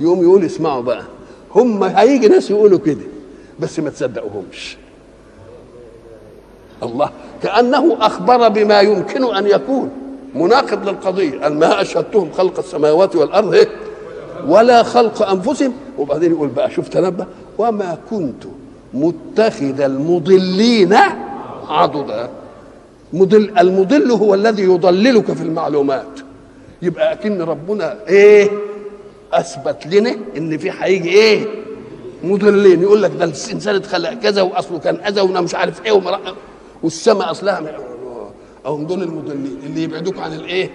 يقوم 0.00 0.22
يقول 0.22 0.44
اسمعوا 0.44 0.82
بقى. 0.82 1.02
هم 1.54 1.82
هيجي 1.84 2.28
ناس 2.28 2.50
يقولوا 2.50 2.78
كده 2.78 3.04
بس 3.60 3.80
ما 3.80 3.90
تصدقوهمش. 3.90 4.76
الله 6.82 7.10
كأنه 7.42 7.96
أخبر 8.00 8.48
بما 8.48 8.80
يمكن 8.80 9.34
أن 9.36 9.46
يكون. 9.46 9.90
مناقض 10.34 10.88
للقضية. 10.88 11.40
قال 11.40 11.58
ما 11.58 11.80
أشهدتهم 11.82 12.32
خلق 12.32 12.58
السماوات 12.58 13.16
والأرض 13.16 13.54
إيه؟ 13.54 13.68
ولا 14.48 14.82
خلق 14.82 15.28
أنفسهم. 15.28 15.72
وبعدين 15.98 16.32
يقول 16.32 16.48
بقى 16.48 16.70
شوف 16.70 16.88
تنبه. 16.88 17.26
وما 17.58 17.98
كنت 18.10 18.44
متخذ 18.94 19.80
المضلين 19.80 20.96
عضدا. 21.68 22.28
مضل 23.12 23.58
المضل 23.58 24.10
هو 24.10 24.34
الذي 24.34 24.62
يضللك 24.62 25.32
في 25.32 25.42
المعلومات. 25.42 26.20
يبقى 26.82 27.12
أكن 27.12 27.42
ربنا 27.42 27.96
إيه؟ 28.08 28.50
أثبت 29.32 29.86
لنا 29.86 30.16
إن 30.36 30.58
في 30.58 30.70
هيجي 30.80 31.08
إيه؟ 31.08 31.46
مضلين 32.24 32.82
يقول 32.82 33.02
لك 33.02 33.10
ده 33.18 33.24
الانسان 33.24 33.74
اتخلق 33.74 34.12
كذا 34.14 34.42
وأصله 34.42 34.78
كان 34.78 34.94
أذى 34.96 35.20
وأنا 35.20 35.40
مش 35.40 35.54
عارف 35.54 35.84
إيه 35.86 35.92
ومرأة 35.92 36.34
والسماء 36.82 37.30
أصلها 37.30 37.62
أو 38.66 38.82
دول 38.82 39.02
المضلين 39.02 39.58
اللي 39.66 39.82
يبعدوك 39.82 40.18
عن 40.18 40.32
الإيه؟ 40.32 40.70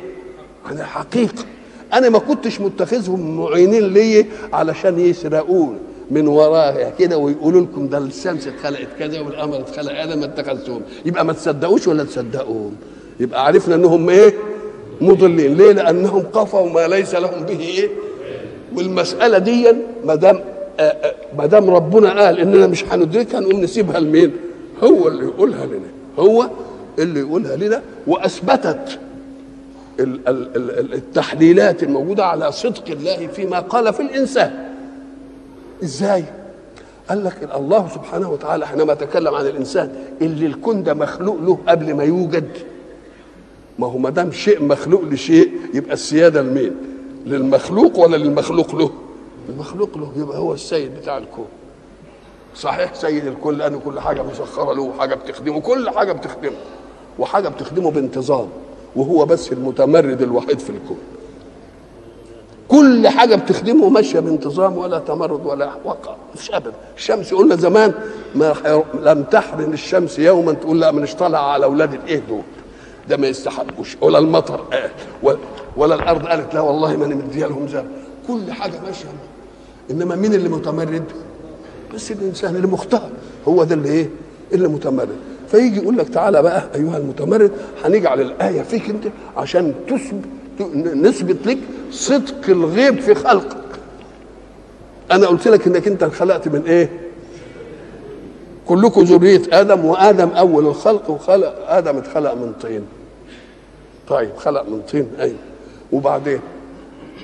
عن 0.66 0.80
الحقيقة. 0.80 1.46
أنا 1.94 2.10
ما 2.10 2.20
كنتش 2.20 2.62
متخذهم 2.62 3.38
معينين 3.38 3.94
لي 3.94 4.26
علشان 4.54 5.00
يسرقون 5.00 5.80
من 6.12 6.28
وراها 6.28 6.90
كده 7.00 7.18
ويقولوا 7.18 7.62
لكم 7.62 7.88
ده 7.88 7.98
الشمس 7.98 8.48
اتخلقت 8.48 8.88
كذا 9.00 9.20
والقمر 9.20 9.60
اتخلق 9.60 10.00
أنا 10.02 10.16
ما 10.16 10.26
اتخذتهم. 10.26 10.82
يبقى 11.06 11.26
ما 11.26 11.34
تصدقوش 11.34 11.88
ولا 11.88 12.04
تصدقوهم؟ 12.04 12.76
يبقى 13.20 13.46
عرفنا 13.46 13.76
إنهم 13.76 14.10
إيه؟ 14.10 14.34
مضلين. 15.02 15.54
ليه؟ 15.58 15.72
لأنهم 15.72 16.22
قفوا 16.34 16.70
ما 16.70 16.88
ليس 16.88 17.16
لهم 17.16 17.44
به 17.44 17.60
إيه؟ 17.60 17.90
والمسألة 18.77 19.38
دي 19.38 19.68
ما 20.06 20.15
دام 20.15 20.39
ما 21.38 21.46
دام 21.46 21.70
ربنا 21.70 22.25
قال 22.25 22.39
إننا 22.39 22.68
مش 22.68 22.86
هندركها 22.86 23.39
نقوم 23.39 23.62
نسيبها 23.62 24.00
لمين؟ 24.00 24.32
هو 24.84 25.08
اللي 25.08 25.24
يقولها 25.25 25.65
لنا. 25.65 25.88
هو 26.20 26.50
اللي 27.00 27.20
يقولها 27.20 27.56
لنا 27.56 27.82
وأثبتت 28.08 29.00
التحليلات 30.00 31.84
الموجودة 31.84 32.25
على 32.25 32.51
صدق 32.51 32.84
الله 32.89 33.27
فيما 33.27 33.60
قال 33.60 33.94
في 33.94 34.00
الإنسان. 34.01 34.51
إزاي؟ 35.84 36.24
قال 37.10 37.24
لك 37.24 37.50
الله 37.56 37.88
سبحانه 37.94 38.32
وتعالى 38.32 38.68
حينما 38.68 38.94
تكلم 38.94 39.36
عن 39.36 39.46
الإنسان 39.46 39.92
اللي 40.22 40.46
الكون 40.46 40.84
ده 40.84 40.94
مخلوق 40.94 41.38
له 41.42 41.58
قبل 41.68 41.94
ما 41.94 42.03
يوجد. 42.03 42.50
ما 43.80 43.88
هو 43.88 43.98
ما 43.98 44.10
دام 44.10 44.32
شيء 44.32 44.63
مخلوق 44.63 45.03
لشيء 45.03 45.51
يبقى 45.74 45.94
السيادة 45.94 46.42
لمين؟ 46.42 46.72
للمخلوق 47.25 48.00
ولا 48.00 48.18
للمخلوق 48.18 48.75
له؟ 48.75 48.89
المخلوق 49.50 49.98
له 49.98 50.12
يبقى 50.15 50.38
هو 50.38 50.53
السيد 50.53 50.96
بتاع 50.96 51.18
الكون. 51.18 51.46
صحيح؟ 52.56 52.94
سيد 52.94 53.27
الكل 53.27 53.58
لأنه 53.58 53.80
كل 53.86 54.00
حاجة 54.00 54.22
مسخرة 54.22 54.74
له 54.74 54.82
وحاجة 54.82 55.15
بتخدمه 55.15 55.62
كل 55.62 55.89
حاجة 55.89 56.12
بتخدمه. 56.12 56.58
وحاجة 57.20 57.50
بتخدمه 57.50 57.92
بانتظام 57.92 58.48
وهو 58.96 59.25
بس 59.25 59.51
المتمرد 59.51 60.22
الوحيد 60.22 60.60
في 60.60 60.70
الكون. 60.70 60.98
كل 62.68 63.08
حاجة 63.08 63.36
بتخدمه 63.36 63.89
ماشية 63.89 64.20
بانتظام 64.20 64.77
ولا 64.77 65.00
تمرد 65.00 65.46
ولا 65.46 65.70
وقع. 65.86 66.15
مفيش 66.34 66.51
ابدا 66.51 66.74
الشمس 66.98 67.34
قلنا 67.34 67.56
زمان 67.56 67.94
ما 68.36 68.84
لم 69.01 69.24
تحرم 69.24 69.74
الشمس 69.74 70.20
يوما 70.20 70.53
تقول 70.53 70.80
لا 70.82 70.92
من 70.92 71.06
طلع 71.06 71.51
على 71.53 71.65
أولاد 71.65 71.94
الإيه 71.94 72.22
دول؟ 72.30 72.42
ده 73.10 73.18
ما 73.18 73.27
يستحقوش. 73.27 73.98
ولا 74.01 74.20
المطر 74.20 74.56
قال 74.56 75.38
ولا 75.77 75.96
الأرض 75.96 76.25
قالت 76.25 76.53
لا 76.53 76.60
والله 76.62 76.98
ما 76.98 77.08
مديها 77.08 77.48
لهم 77.48 77.68
زرع 77.68 77.86
كل 78.27 78.51
حاجة 78.51 78.74
ماشية 78.86 79.06
إنما 79.92 80.15
مين 80.15 80.34
اللي 80.34 80.50
متمرد؟ 80.50 81.03
بس 81.96 82.12
الإنسان 82.12 82.56
اللي 82.56 82.68
مختار. 82.68 83.10
هو 83.48 83.63
ده 83.63 83.75
اللي 83.75 83.89
إيه؟ 83.89 84.10
اللي 84.53 84.68
متمرد. 84.68 85.15
فيجي 85.48 85.80
يقول 85.82 85.98
لك 85.98 86.10
تعالى 86.10 86.42
بقى 86.42 86.63
أيها 86.75 86.98
المتمرد 86.98 87.51
هنجعل 87.86 88.22
الآية 88.22 88.62
فيك 88.62 88.89
أنت 88.89 89.03
عشان 89.38 89.74
تثبت 89.88 90.25
نثبت 90.96 91.48
لك 91.48 91.58
صدق 91.92 92.50
الغيب 92.50 93.00
في 93.00 93.15
خلقك. 93.15 93.58
أنا 95.12 95.27
قلت 95.27 95.48
لك 95.48 95.68
إنك 95.68 95.88
أنت 95.88 96.03
خلقت 96.03 96.48
من 96.48 96.63
إيه؟ 96.68 96.89
كلكم 98.68 99.01
ذرية 99.01 99.42
آدم 99.51 99.86
وآدم 99.86 100.30
أول 100.30 100.65
الخلق 100.68 101.10
وخلق 101.10 101.56
آدم 101.72 101.98
اتخلق 101.98 102.34
من 102.34 102.53
طين. 102.62 102.84
طيب 104.08 104.30
خلق 104.38 104.70
من 104.70 104.82
طين 104.92 105.08
أيوه 105.20 105.38
وبعدين 105.94 106.40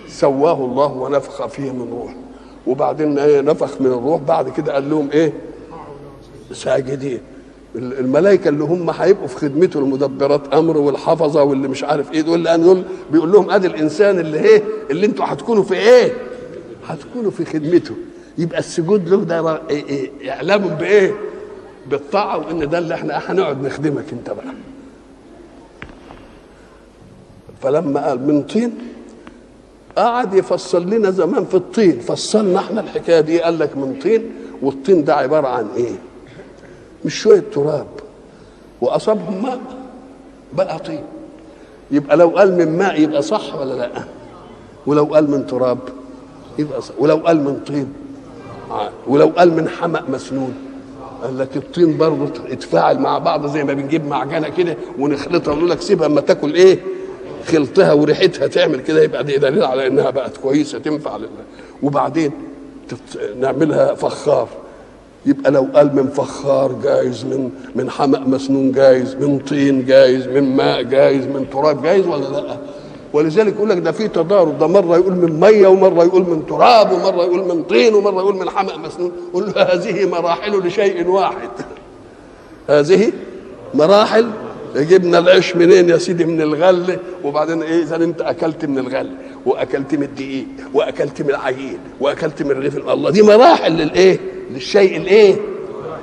سواه 0.07 0.65
الله 0.65 0.91
ونفخ 0.91 1.47
فيه 1.47 1.71
من 1.71 1.89
روح. 1.91 2.15
وبعدين 2.67 3.19
إيه 3.19 3.41
نفخ 3.41 3.81
من 3.81 3.87
الروح. 3.87 4.21
بعد 4.21 4.49
كده 4.49 4.73
قال 4.73 4.89
لهم 4.89 5.09
إيه؟ 5.11 5.33
ساجدين. 6.53 7.19
الملائكة 7.75 8.47
اللي 8.49 8.63
هم 8.63 8.89
هيبقوا 8.89 9.27
في 9.27 9.35
خدمته 9.35 9.79
المدبرات 9.79 10.53
أمر 10.53 10.77
والحفظة 10.77 11.43
واللي 11.43 11.67
مش 11.67 11.83
عارف 11.83 12.11
إيه 12.11 12.21
دول 12.21 12.43
لأن 12.43 12.61
دول 12.63 12.83
بيقول 13.11 13.31
لهم 13.31 13.49
أدي 13.51 13.67
الإنسان 13.67 14.19
اللي 14.19 14.39
إيه؟ 14.39 14.63
اللي 14.91 15.05
أنتوا 15.05 15.25
هتكونوا 15.27 15.63
في 15.63 15.73
إيه؟ 15.75 16.13
هتكونوا 16.87 17.31
في 17.31 17.45
خدمته. 17.45 17.93
يبقى 18.37 18.59
السجود 18.59 19.09
له 19.09 19.17
ده 19.17 19.61
إيه 19.69 19.85
إيه 19.89 20.31
إعلام 20.31 20.67
بإيه؟ 20.67 21.15
بالطاعة 21.89 22.37
وإن 22.37 22.69
ده 22.69 22.77
اللي 22.77 22.93
إحنا 22.93 23.17
هنقعد 23.25 23.63
نخدمك 23.65 24.05
أنت 24.13 24.29
بقى. 24.29 24.53
فلما 27.61 28.07
قال 28.07 28.27
من 28.27 28.43
طين 28.43 28.71
قعد 29.97 30.33
يفصل 30.33 30.89
لنا 30.89 31.11
زمان 31.11 31.45
في 31.45 31.55
الطين 31.55 31.99
فصلنا 31.99 32.59
إحنا 32.59 32.81
الحكاية 32.81 33.19
دي 33.19 33.41
قال 33.41 33.59
لك 33.59 33.77
من 33.77 33.99
طين 34.03 34.31
والطين 34.61 35.03
ده 35.03 35.15
عبارة 35.15 35.47
عن 35.47 35.67
إيه؟ 35.77 35.95
مش 37.05 37.15
شوية 37.21 37.43
تراب 37.53 37.87
وأصابهم 38.81 39.43
ماء 39.43 39.59
بقى 40.53 40.79
طين 40.79 41.03
يبقى 41.91 42.17
لو 42.17 42.29
قال 42.29 42.57
من 42.57 42.77
ماء 42.77 43.01
يبقى 43.01 43.21
صح 43.21 43.55
ولا 43.55 43.73
لأ؟ 43.73 43.91
ولو 44.87 45.05
قال 45.05 45.31
من 45.31 45.47
تراب 45.47 45.77
يبقى 46.59 46.81
صح 46.81 46.93
ولو 46.99 47.15
قال 47.17 47.37
من 47.43 47.59
طين 47.67 47.93
ولو 49.07 49.27
قال 49.37 49.53
من 49.53 49.69
حمأ 49.69 50.03
مسنون 50.09 50.53
قال 51.23 51.37
لك 51.37 51.57
الطين 51.57 51.97
برضه 51.97 52.31
اتفاعل 52.47 52.99
مع 52.99 53.17
بعض 53.17 53.45
زي 53.47 53.63
ما 53.63 53.73
بنجيب 53.73 54.05
معجنة 54.05 54.49
كده 54.49 54.77
ونخلطها 54.99 55.51
ونقول 55.51 55.69
لك 55.69 55.81
سيبها 55.81 56.05
أما 56.07 56.21
تاكل 56.21 56.53
إيه؟ 56.53 56.79
خلطها 57.51 57.93
وريحتها 57.93 58.47
تعمل 58.47 58.79
كده 58.81 59.03
يبقى 59.03 59.23
دي 59.23 59.37
دليل 59.37 59.63
على 59.63 59.87
إنها 59.87 60.09
بقت 60.09 60.37
كويسة 60.37 60.79
تنفع 60.79 61.17
لله 61.17 61.27
وبعدين 61.83 62.31
نعملها 63.39 63.95
فخار. 63.95 64.47
يبقى 65.25 65.51
لو 65.51 65.67
قال 65.75 65.95
من 65.95 66.07
فخار 66.07 66.71
جايز 66.83 67.25
من 67.25 67.49
من 67.75 67.89
حمأ 67.89 68.19
مسنون 68.19 68.71
جايز 68.71 69.15
من 69.15 69.39
طين 69.39 69.85
جايز 69.85 70.27
من 70.27 70.55
ماء 70.55 70.81
جايز 70.81 71.25
من 71.25 71.45
تراب 71.53 71.83
جايز 71.83 72.07
ولا 72.07 72.25
لأ؟ 72.25 72.57
ولذلك 73.13 73.55
يقول 73.55 73.69
لك 73.69 73.77
ده 73.77 73.91
في 73.91 74.07
تضارب 74.07 74.59
ده 74.59 74.67
مرة 74.67 74.97
يقول 74.97 75.15
من 75.15 75.39
مية 75.39 75.67
ومرة 75.67 76.03
يقول 76.03 76.21
من 76.21 76.45
تراب 76.45 76.91
ومرة 76.91 77.23
يقول 77.23 77.39
من 77.55 77.63
طين 77.63 77.93
ومرة 77.95 78.19
يقول 78.21 78.35
من 78.35 78.49
حمأ 78.49 78.77
مسنون. 78.77 79.11
له 79.33 79.61
هذه 79.63 80.05
مراحل 80.09 80.67
لشيء 80.67 81.07
واحد. 81.07 81.49
هذه 82.69 83.11
مراحل 83.73 84.29
جبنا 84.75 85.19
العيش 85.19 85.55
منين 85.55 85.89
يا 85.89 85.97
سيدي؟ 85.97 86.25
من 86.25 86.41
الغله 86.41 86.97
وبعدين 87.23 87.61
إيه؟ 87.63 87.83
إذا 87.83 87.95
أنت 87.95 88.21
أكلت 88.21 88.65
من 88.65 88.79
الغله 88.79 89.11
وأكلت 89.45 89.95
من 89.95 90.03
الدقيق 90.03 90.45
وأكلت 90.73 91.21
من 91.21 91.29
العجين 91.29 91.79
وأكلت 91.99 92.43
من 92.43 92.51
رغيف 92.51 92.77
الله. 92.77 93.09
دي 93.09 93.21
مراحل 93.21 93.71
للإيه؟ 93.71 94.19
للشيء 94.51 94.97
الإيه؟ 94.97 95.35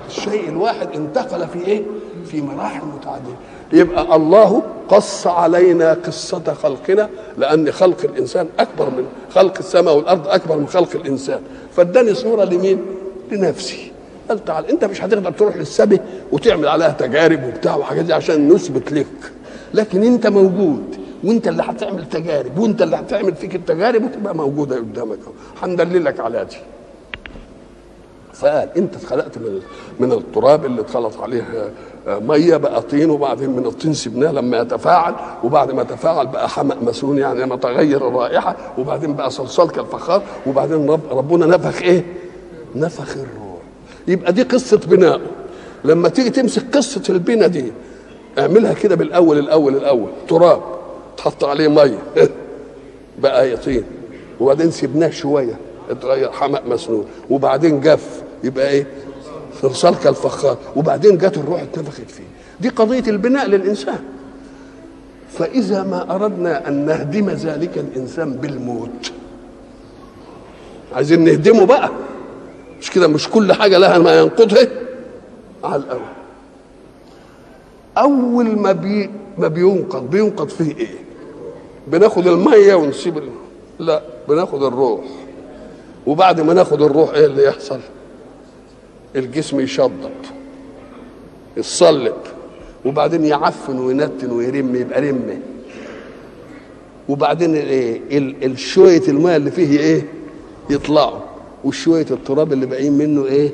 الشيء 0.08 0.49
الواحد 0.49 0.88
انتقل 0.94 1.46
في 1.49 1.66
إيه؟ 1.66 1.82
في 2.30 2.40
مراحل 2.40 2.87
متعددة. 2.87 3.37
يبقى 3.73 4.16
الله 4.16 4.62
قص 4.88 5.26
علينا 5.26 5.92
قصة 5.92 6.54
خلقنا 6.62 7.08
لأن 7.38 7.73
خلق 7.73 7.96
الإنسان 8.04 8.49
أكبر 8.58 8.90
من 8.90 9.06
خلق 9.35 9.58
السماء 9.58 9.96
والأرض 9.96 10.28
أكبر 10.28 10.56
من 10.56 10.66
خلق 10.66 10.88
الإنسان. 10.94 11.40
فاداني 11.76 12.14
صورة 12.14 12.44
لمين؟ 12.44 12.80
لنفسي. 13.32 13.92
قال 14.28 14.45
تعال 14.45 14.66
انت 14.71 14.85
مش 14.85 15.02
هتقدر 15.04 15.30
تروح 15.33 15.56
للسبي 15.56 16.00
وتعمل 16.33 16.68
عليها 16.68 16.90
تجارب 16.90 17.45
وبتاع 17.45 17.76
وحاجات 17.76 18.04
دي 18.04 18.12
عشان 18.12 18.49
نثبت 18.52 18.92
لك. 18.92 19.06
لكن 19.75 20.02
انت 20.02 20.26
موجود 20.26 20.97
وانت 21.25 21.49
اللي 21.49 21.62
هتعمل 21.62 22.09
تجارب 22.09 22.59
وانت 22.59 22.83
اللي 22.83 22.97
هتعمل 22.97 23.35
فيك 23.35 23.54
التجارب 23.54 24.04
وتبقى 24.04 24.35
موجودة 24.35 24.76
قدامك 24.76 25.18
هندللك 25.62 26.21
على 26.21 26.45
دي. 26.45 26.56
فقال 28.33 28.68
انت 28.76 28.97
اتخلقت 28.97 29.38
من 29.38 29.61
من 30.00 30.12
التراب 30.12 30.64
اللي 30.64 30.80
اتخلط 30.80 31.21
عليه 31.21 31.71
مية 32.06 32.56
بقى 32.56 32.83
طين 32.83 33.11
وبعدين 33.11 33.50
من 33.50 33.66
الطين 33.66 33.92
سبناه 33.95 34.33
لما 34.33 34.59
يتفاعل 34.59 35.14
وبعد 35.45 35.73
ما 35.73 35.83
تفاعل 35.83 36.26
بقى 36.26 36.49
حمأ 36.49 36.75
مسنون 36.83 37.18
يعني 37.18 37.40
لما 37.40 37.56
تغير 37.56 38.09
الرائحة 38.09 38.56
وبعدين 38.78 39.15
بقى 39.15 39.30
صلصال 39.30 39.71
كالفخار 39.73 40.23
وبعدين 40.47 40.91
رب 40.91 41.00
ربنا 41.10 41.47
نفخ 41.47 41.82
إيه؟ 41.82 42.04
نفخ 42.75 43.17
الروح. 43.17 43.46
يبقى 44.08 44.32
دي 44.32 44.42
قصة 44.42 44.76
بناء. 44.76 45.21
لما 45.84 46.08
تيجي 46.08 46.30
تمسك 46.30 46.62
قصة 46.76 47.02
البناء 47.08 47.49
دي 47.49 47.73
اعملها 48.38 48.73
كده 48.73 48.95
بالأول 48.95 49.38
الأول 49.38 49.76
الأول. 49.76 50.10
تراب 50.28 50.62
تحط 51.16 51.45
عليه 51.45 51.69
مية. 51.69 51.99
بقى 53.23 53.52
يطين. 53.52 53.84
وبعدين 54.40 54.71
سيبناه 54.71 55.10
شوية 55.10 55.56
اتغير 55.90 56.32
حمأ 56.32 56.60
مسنون. 56.66 57.06
وبعدين 57.30 57.80
جف. 57.80 58.23
يبقى 58.45 58.71
إيه؟ 58.71 58.86
صلصال 59.62 59.95
كالفخار 59.99 60.56
وبعدين 60.76 61.19
جت 61.19 61.36
الروح 61.36 61.62
اتنفخت 61.62 62.10
فيه. 62.10 62.25
دي 62.60 62.69
قضية 62.69 63.04
البناء 63.10 63.47
للإنسان. 63.47 63.99
فإذا 65.38 65.82
ما 65.82 66.14
أردنا 66.14 66.69
أن 66.69 66.86
نهدم 66.86 67.30
ذلك 67.30 67.78
الإنسان 67.78 68.32
بالموت 68.32 69.12
عايزين 70.95 71.25
نهدمه 71.25 71.66
بقى. 71.66 71.90
مش 72.80 72.91
كده 72.91 73.06
مش 73.08 73.28
كل 73.28 73.52
حاجة 73.52 73.78
لها 73.78 73.99
ما 73.99 74.19
ينقضها 74.21 74.69
على 75.65 75.82
الأول. 75.82 76.00
أول 77.99 78.47
ما 78.58 78.73
بي 78.73 79.10
ما 79.39 79.49
بينقض 79.49 80.10
بينقض 80.10 80.49
فيه 80.49 80.76
إيه؟ 80.76 80.95
بناخد 81.86 82.26
المية 82.26 82.75
ونسيب 82.75 83.19
ال... 83.19 83.28
لا 83.78 84.02
بناخد 84.28 84.62
الروح. 84.62 85.00
وبعد 86.06 86.41
ما 86.41 86.54
ناخد 86.54 86.82
الروح 86.82 87.10
إيه 87.10 87.26
اللي 87.26 87.45
يحصل؟ 87.45 87.80
الجسم 89.17 89.60
يشضط 89.60 90.10
يتصلب 91.56 92.15
وبعدين 92.84 93.25
يعفن 93.25 93.78
وينتن 93.78 94.30
ويرم 94.30 94.76
يبقى 94.76 95.00
رمه 95.00 95.39
وبعدين 97.08 97.56
الايه 97.56 98.00
الشويه 98.47 99.02
الماء 99.08 99.36
اللي 99.36 99.50
فيه 99.50 99.78
إيه؟ 99.78 100.06
يطلعوا. 100.71 101.19
وشوية 101.66 102.06
التراب 102.10 102.52
اللي 102.52 102.66
باقيين 102.66 102.92
منه 102.92 103.24
إيه؟ 103.26 103.50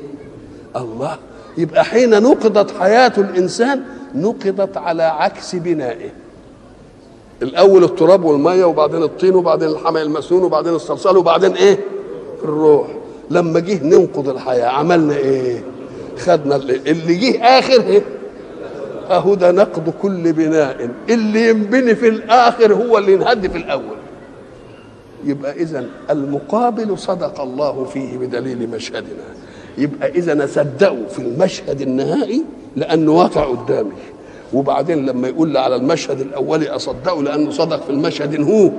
الله. 0.75 1.17
يبقى 1.57 1.83
حين 1.85 2.23
نقضت 2.23 2.71
حياة 2.71 3.13
الإنسان 3.17 3.81
نقضت 4.15 4.77
على 4.77 5.03
عكس 5.03 5.55
بنائه. 5.55 6.09
الأول 7.41 7.83
التراب 7.83 8.23
والمية 8.23 8.65
وبعدين 8.65 9.03
الطين 9.03 9.35
وبعدين 9.35 9.69
الحمى 9.69 10.01
المسنون 10.01 10.43
وبعدين 10.43 10.73
الصلصال 10.73 11.17
وبعدين 11.17 11.51
إيه؟ 11.51 11.79
الروح. 12.43 12.87
لما 13.29 13.59
جه 13.59 13.83
ننقض 13.83 14.29
الحياة 14.29 14.67
عملنا 14.67 15.15
إيه؟ 15.15 15.63
خدنا 16.17 16.55
اللي 16.55 17.15
جه 17.15 17.43
آخر 17.43 17.81
إيه؟ 17.81 18.01
أهو 19.09 19.33
ده 19.35 19.51
نقض 19.51 19.93
كل 20.01 20.33
بناء. 20.33 20.89
اللي 21.09 21.49
ينبني 21.49 21.95
في 21.95 22.07
الآخر 22.07 22.73
هو 22.73 22.97
اللي 22.97 23.13
ينهد 23.13 23.51
في 23.51 23.57
الأول. 23.57 23.97
يبقى 25.25 25.51
اذا 25.51 25.85
المقابل 26.09 26.97
صدق 26.97 27.41
الله 27.41 27.85
فيه 27.85 28.17
بدليل 28.17 28.69
مشهدنا. 28.69 29.23
يبقى 29.77 30.09
اذا 30.09 30.43
اصدقه 30.43 30.97
في 31.09 31.19
المشهد 31.19 31.81
النهائي 31.81 32.43
لأنه 32.75 33.11
واقع 33.11 33.43
قدامي. 33.43 33.91
وبعدين 34.53 35.05
لما 35.05 35.27
يقول 35.27 35.49
لي 35.49 35.59
على 35.59 35.75
المشهد 35.75 36.21
الاولي 36.21 36.69
أصدقه 36.69 37.23
لأنه 37.23 37.51
صدق 37.51 37.83
في 37.83 37.89
المشهد 37.89 38.41
هو. 38.41 38.69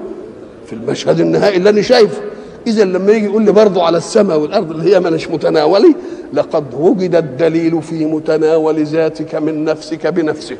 في 0.66 0.72
المشهد 0.72 1.20
النهائي 1.20 1.56
اللي 1.56 1.70
أنا 1.70 1.82
شايفه. 1.82 2.22
اذا 2.66 2.84
لما 2.84 3.12
يجي 3.12 3.24
يقول 3.26 3.42
لي 3.44 3.52
برضه 3.52 3.82
على 3.82 3.96
السماء 3.98 4.38
والأرض 4.38 4.70
اللي 4.70 4.94
هي 4.94 5.00
مش 5.00 5.28
متناولي 5.28 5.94
لقد 6.32 6.74
وجد 6.74 7.14
الدليل 7.14 7.82
في 7.82 8.04
متناول 8.04 8.84
ذاتك 8.84 9.34
من 9.34 9.64
نفسك 9.64 10.06
بنفسك. 10.06 10.58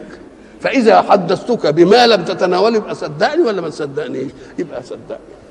فإذا 0.60 1.02
حدثتك 1.02 1.66
بما 1.66 2.06
لم 2.06 2.24
تتناوله 2.24 2.76
يبقى 2.76 2.94
صدقني 2.94 3.42
ولا 3.42 3.60
ما 3.60 3.68
تصدقنيش 3.68 4.30
يبقى 4.58 4.82
صدقني. 4.82 5.43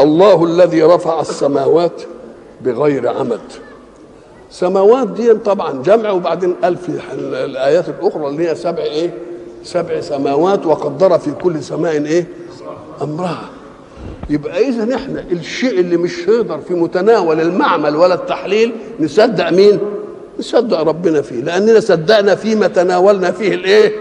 الله 0.00 0.44
الذي 0.44 0.82
رفع 0.82 1.20
السماوات 1.20 2.02
بغير 2.64 3.08
عمد. 3.08 3.40
سماوات 4.50 5.08
دي 5.08 5.34
طبعا 5.34 5.82
جمع 5.82 6.10
وبعدين 6.10 6.54
قال 6.62 6.76
في 6.76 6.92
الآيات 7.44 7.88
الأخرى 7.88 8.26
اللي 8.28 8.48
هي 8.48 8.54
سبع 8.54 8.82
إيه؟ 8.82 9.14
سبع 9.64 10.00
سماوات 10.00 10.66
وقدر 10.66 11.18
في 11.18 11.30
كل 11.30 11.62
سماء 11.62 11.92
إيه؟ 11.92 12.26
أمرها. 13.02 13.50
يبقى 14.30 14.68
اذا 14.68 14.94
إحنا 14.94 15.24
الشيء 15.32 15.80
اللي 15.80 15.96
مش 15.96 16.28
هيقدر 16.28 16.60
في 16.60 16.74
متناول 16.74 17.40
المعمل 17.40 17.96
ولا 17.96 18.14
التحليل 18.14 18.72
نصدق 19.00 19.50
مين؟ 19.50 19.78
نصدق 20.38 20.80
ربنا 20.80 21.22
فيه. 21.22 21.40
لأننا 21.40 21.80
صدقنا 21.80 22.34
فيما 22.34 22.66
تناولنا 22.66 23.30
فيه 23.30 23.54
الإيه؟ 23.54 23.92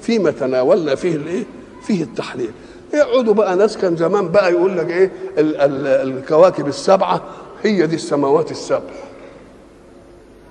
فيما 0.00 0.30
تناولنا 0.30 0.94
فيه 0.94 1.16
الإيه؟ 1.16 1.44
فيه 1.86 2.02
التحليل. 2.02 2.50
يقعدوا 2.94 3.34
بقى 3.34 3.56
ناس 3.56 3.76
كان 3.78 3.96
زمان 3.96 4.28
بقى 4.28 4.52
يقول 4.52 4.78
لك 4.78 4.90
إيه؟ 4.90 5.10
ال 5.38 5.56
ال 5.56 5.86
الكواكب 5.86 6.66
السبعة 6.68 7.20
هي 7.62 7.86
دي 7.86 7.94
السماوات 7.94 8.50
السبع. 8.50 8.90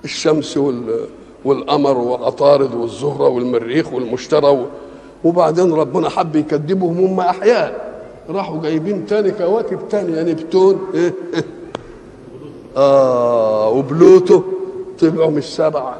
الشمس 0.04 0.56
وال 0.56 1.06
والقمر 1.44 1.98
وعطارد 1.98 2.74
والزهرة 2.74 3.28
والمريخ 3.28 3.92
والمشتري 3.92 4.66
وبعدين 5.24 5.72
ربنا 5.72 6.08
حب 6.08 6.36
يكذبهم 6.36 6.98
هم 6.98 7.20
أحياء. 7.20 7.94
راحوا 8.30 8.62
جايبين 8.62 9.06
تاني 9.06 9.30
كواكب 9.30 9.78
تانية 9.90 10.22
نبتون 10.22 10.78
إيه؟ 10.94 11.14
آه 12.76 13.68
وبلوتو 13.68 14.42
طلعوا 15.00 15.30
مش 15.30 15.44
سبعة. 15.44 15.98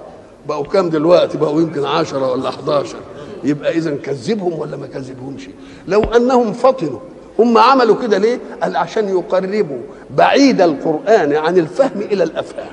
بقوا 0.48 0.64
كام 0.64 0.88
دلوقتي؟ 0.90 1.38
بقوا 1.38 1.60
يمكن 1.60 1.84
عشرة 1.84 2.32
ولا 2.32 2.48
11 2.48 2.96
يبقى 3.44 3.76
إذا 3.76 3.96
كذبهم 4.02 4.58
ولا 4.58 4.76
ما 4.76 4.86
كذبهمش؟ 4.86 5.48
لو 5.88 6.02
أنهم 6.02 6.52
فطنوا 6.52 6.98
هم 7.38 7.58
عملوا 7.58 7.96
كده 8.02 8.18
ليه؟ 8.18 8.38
قال 8.62 8.76
عشان 8.76 9.08
يقربوا 9.08 9.78
بعيد 10.16 10.60
القرآن 10.60 11.32
عن 11.32 11.58
الفهم 11.58 12.00
إلى 12.00 12.24
الأفهام. 12.24 12.72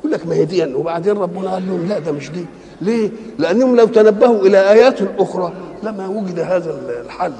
يقول 0.00 0.12
لك 0.12 0.26
ما 0.26 0.34
هي 0.34 0.44
دي 0.44 0.74
وبعدين 0.74 1.16
ربنا 1.18 1.50
قال 1.50 1.66
لهم 1.66 1.88
لا 1.88 1.98
ده 1.98 2.12
مش 2.12 2.30
دي. 2.30 2.46
ليه؟ 2.80 3.10
لأنهم 3.38 3.76
لو 3.76 3.86
تنبهوا 3.86 4.40
إلى 4.46 4.70
آيات 4.72 4.98
أخرى 5.18 5.52
لما 5.82 6.08
وجد 6.08 6.38
هذا 6.38 6.80
الحل. 7.04 7.32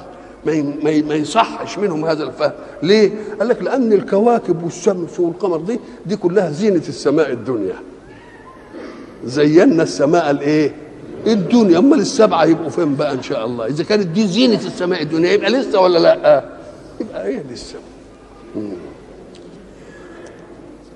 ما 0.47 0.63
ما 1.09 1.15
يصحش 1.15 1.79
منهم 1.79 2.05
هذا 2.05 2.25
الفهم. 2.25 2.53
ليه؟ 2.83 3.11
قال 3.39 3.49
لك 3.49 3.63
لأن 3.63 3.93
الكواكب 3.93 4.63
والشمس 4.63 5.21
والقمر 5.21 5.57
دي 5.57 5.81
دي 6.07 6.17
كلها 6.17 6.51
زينة 6.51 6.83
السماء 6.89 7.33
الدنيا. 7.33 7.75
زينا 9.25 9.83
السماء 9.83 10.31
الإيه؟ 10.31 10.75
الدنيا 11.27 11.79
أمال 11.79 11.99
السبعة 12.01 12.45
يبقوا 12.45 12.71
فين 12.71 12.95
بقى 12.95 13.13
إن 13.13 13.23
شاء 13.23 13.47
الله؟ 13.47 13.67
إذا 13.67 13.85
كانت 13.85 14.07
دي 14.07 14.27
زينة 14.27 14.55
السماء 14.67 15.03
الدنيا 15.03 15.33
يبقى 15.33 15.51
لسه 15.51 15.81
ولا 15.81 15.99
لا؟ 15.99 16.45
يبقى 17.01 17.27
إيه 17.27 17.43
لسه؟ 17.53 17.75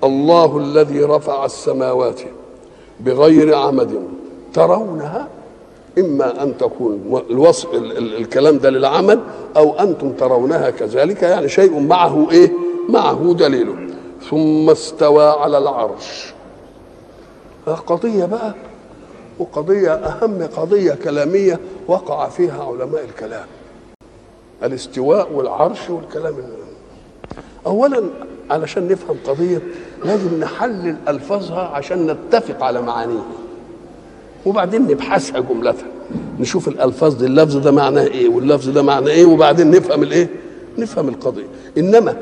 الله 0.05 0.59
الذي 0.59 1.01
رفع 1.01 1.45
السماوات 1.45 2.21
بغير 3.01 3.55
عمد. 3.55 4.03
ترونها؟ 4.53 5.29
إما 5.99 6.43
أن 6.43 6.59
تكون 6.59 7.23
الوصف 7.31 7.69
الكلام 7.99 8.59
ده 8.59 8.71
للعمل 8.71 9.21
أو 9.57 9.73
أنتم 9.81 10.13
ترونها 10.13 10.71
كذلك 10.71 11.23
يعني 11.23 11.49
شيء 11.49 11.81
معه 11.81 12.31
إيه؟ 12.31 12.53
معه 12.89 13.35
دليل 13.39 13.91
ثم 14.31 14.71
استوى 14.71 15.25
على 15.25 15.59
العرش. 15.59 16.33
قضية 17.87 18.25
بقى. 18.25 18.55
وقضيه 19.41 19.95
أهم 19.95 20.43
قضية 20.57 20.93
كلامية 21.05 21.61
وقع 21.89 22.29
فيها 22.29 22.65
علماء 22.65 23.05
الكلام. 23.05 23.47
الاستواء 24.65 25.33
والعرش 25.33 25.91
والكلام 25.91 26.35
اولا 27.67 28.03
علشان 28.51 28.89
نفهم 28.89 29.17
قضية 29.27 29.63
لازم 30.05 30.41
نحلل 30.41 30.97
ألفاظها 31.09 31.61
عشان 31.69 32.07
نتفق 32.07 32.65
على 32.65 32.83
معانيها. 32.83 33.25
وبعدين 34.47 34.83
نبحثها 34.83 35.41
جملة 35.41 35.75
نشوف 36.41 36.69
الألفاظ 36.69 37.15
دي 37.15 37.27
اللفظ 37.27 37.57
ده 37.57 37.71
معناه 37.71 38.03
إيه؟ 38.05 38.29
واللفظ 38.29 38.69
ده 38.69 38.83
معناه 38.83 39.11
إيه؟ 39.11 39.25
وبعدين 39.25 39.71
نفهم 39.71 40.03
الإيه؟ 40.03 40.29
نفهم 40.79 41.09
القضية. 41.09 41.47
إنما 41.79 42.17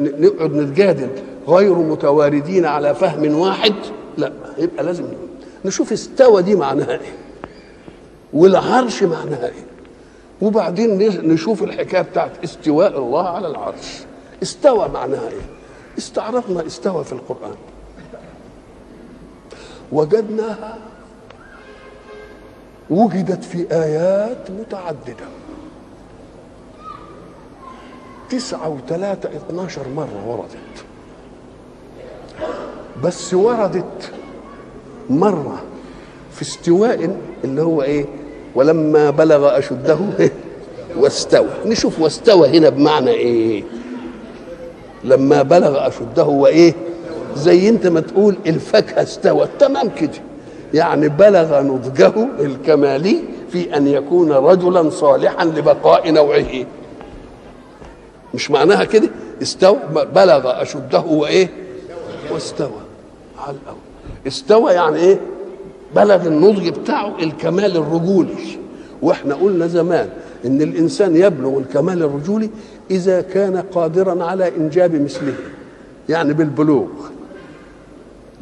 نقعد 0.00 0.54
نتجادل 0.54 1.08
غير 1.48 1.74
متواردين 1.74 2.64
على 2.66 2.94
فهم 2.94 3.38
واحد؟ 3.38 3.74
لا 4.18 4.32
يبقى 4.58 4.84
لازم 4.84 5.04
نشوف 5.64 5.92
استوى 5.92 6.42
دي 6.42 6.54
معناها 6.54 6.90
إيه 6.90 7.14
والعرش 8.32 9.02
معناها 9.02 9.46
إيه. 9.46 9.66
وبعدين 10.42 10.98
نشوف 11.32 11.62
الحكاية 11.62 12.02
بتاعت 12.02 12.44
استواء 12.44 12.98
الله 12.98 13.28
على 13.28 13.48
العرش. 13.48 14.00
استوى 14.42 14.88
معناها 14.88 15.28
إيه. 15.28 15.46
استعرضنا 15.98 16.66
استوى 16.66 17.04
في 17.04 17.12
القرآن. 17.12 17.54
وجدناها 19.92 20.78
وجدت 22.90 23.44
في 23.44 23.72
آيات 23.72 24.50
متعددة. 24.50 25.26
تسعة 28.30 28.68
وثلاثة 28.68 29.28
اتناشر 29.36 29.88
مرة 29.88 30.24
وردت. 30.26 30.84
بس 33.04 33.34
وردت. 33.34 34.12
مرة 35.10 35.62
في 36.32 36.42
استواء 36.42 37.16
اللي 37.44 37.62
هو 37.62 37.82
إيه؟ 37.82 38.06
ولما 38.54 39.10
بلغ 39.10 39.58
أشده 39.58 39.98
واستوى. 40.98 41.48
نشوف 41.66 42.00
واستوى 42.00 42.58
هنا 42.58 42.68
بمعنى 42.68 43.10
إيه؟ 43.10 43.64
لما 45.04 45.42
بلغ 45.42 45.86
أشده 45.88 46.24
وإيه؟ 46.24 46.74
زي 47.36 47.68
أنت 47.68 47.86
ما 47.86 48.00
تقول 48.00 48.36
الفاكهة 48.46 49.02
استوت. 49.02 49.48
تمام 49.58 49.88
كده. 49.88 50.10
يعني 50.74 51.08
بلغ 51.08 51.60
نضجه 51.62 52.12
الكمالي 52.40 53.16
في 53.50 53.76
أن 53.76 53.86
يكون 53.88 54.32
رجلا 54.32 54.90
صالحا 54.90 55.44
لبقاء 55.44 56.10
نوعه. 56.10 56.66
مش 58.34 58.50
معناها 58.50 58.84
كده؟ 58.84 59.08
استوى 59.42 59.78
بلغ 60.14 60.62
أشده 60.62 61.00
وإيه؟ 61.00 61.48
واستوى. 62.32 62.80
على 63.38 63.56
الأول. 63.62 63.78
استوى 64.26 64.72
يعني 64.72 64.96
إيه؟ 64.96 65.20
بلغ 65.96 66.26
النضج 66.26 66.68
بتاعه 66.68 67.14
الكمال 67.22 67.76
الرجولي. 67.76 68.58
وإحنا 69.02 69.34
قلنا 69.34 69.66
زمان 69.66 70.08
إن 70.46 70.62
الإنسان 70.62 71.16
يبلغ 71.16 71.58
الكمال 71.58 72.02
الرجولي 72.02 72.50
إذا 72.90 73.20
كان 73.20 73.56
قادرا 73.56 74.24
على 74.24 74.56
إنجاب 74.56 74.94
مثله 75.02 75.34
يعني 76.08 76.32
بالبلوغ. 76.32 76.88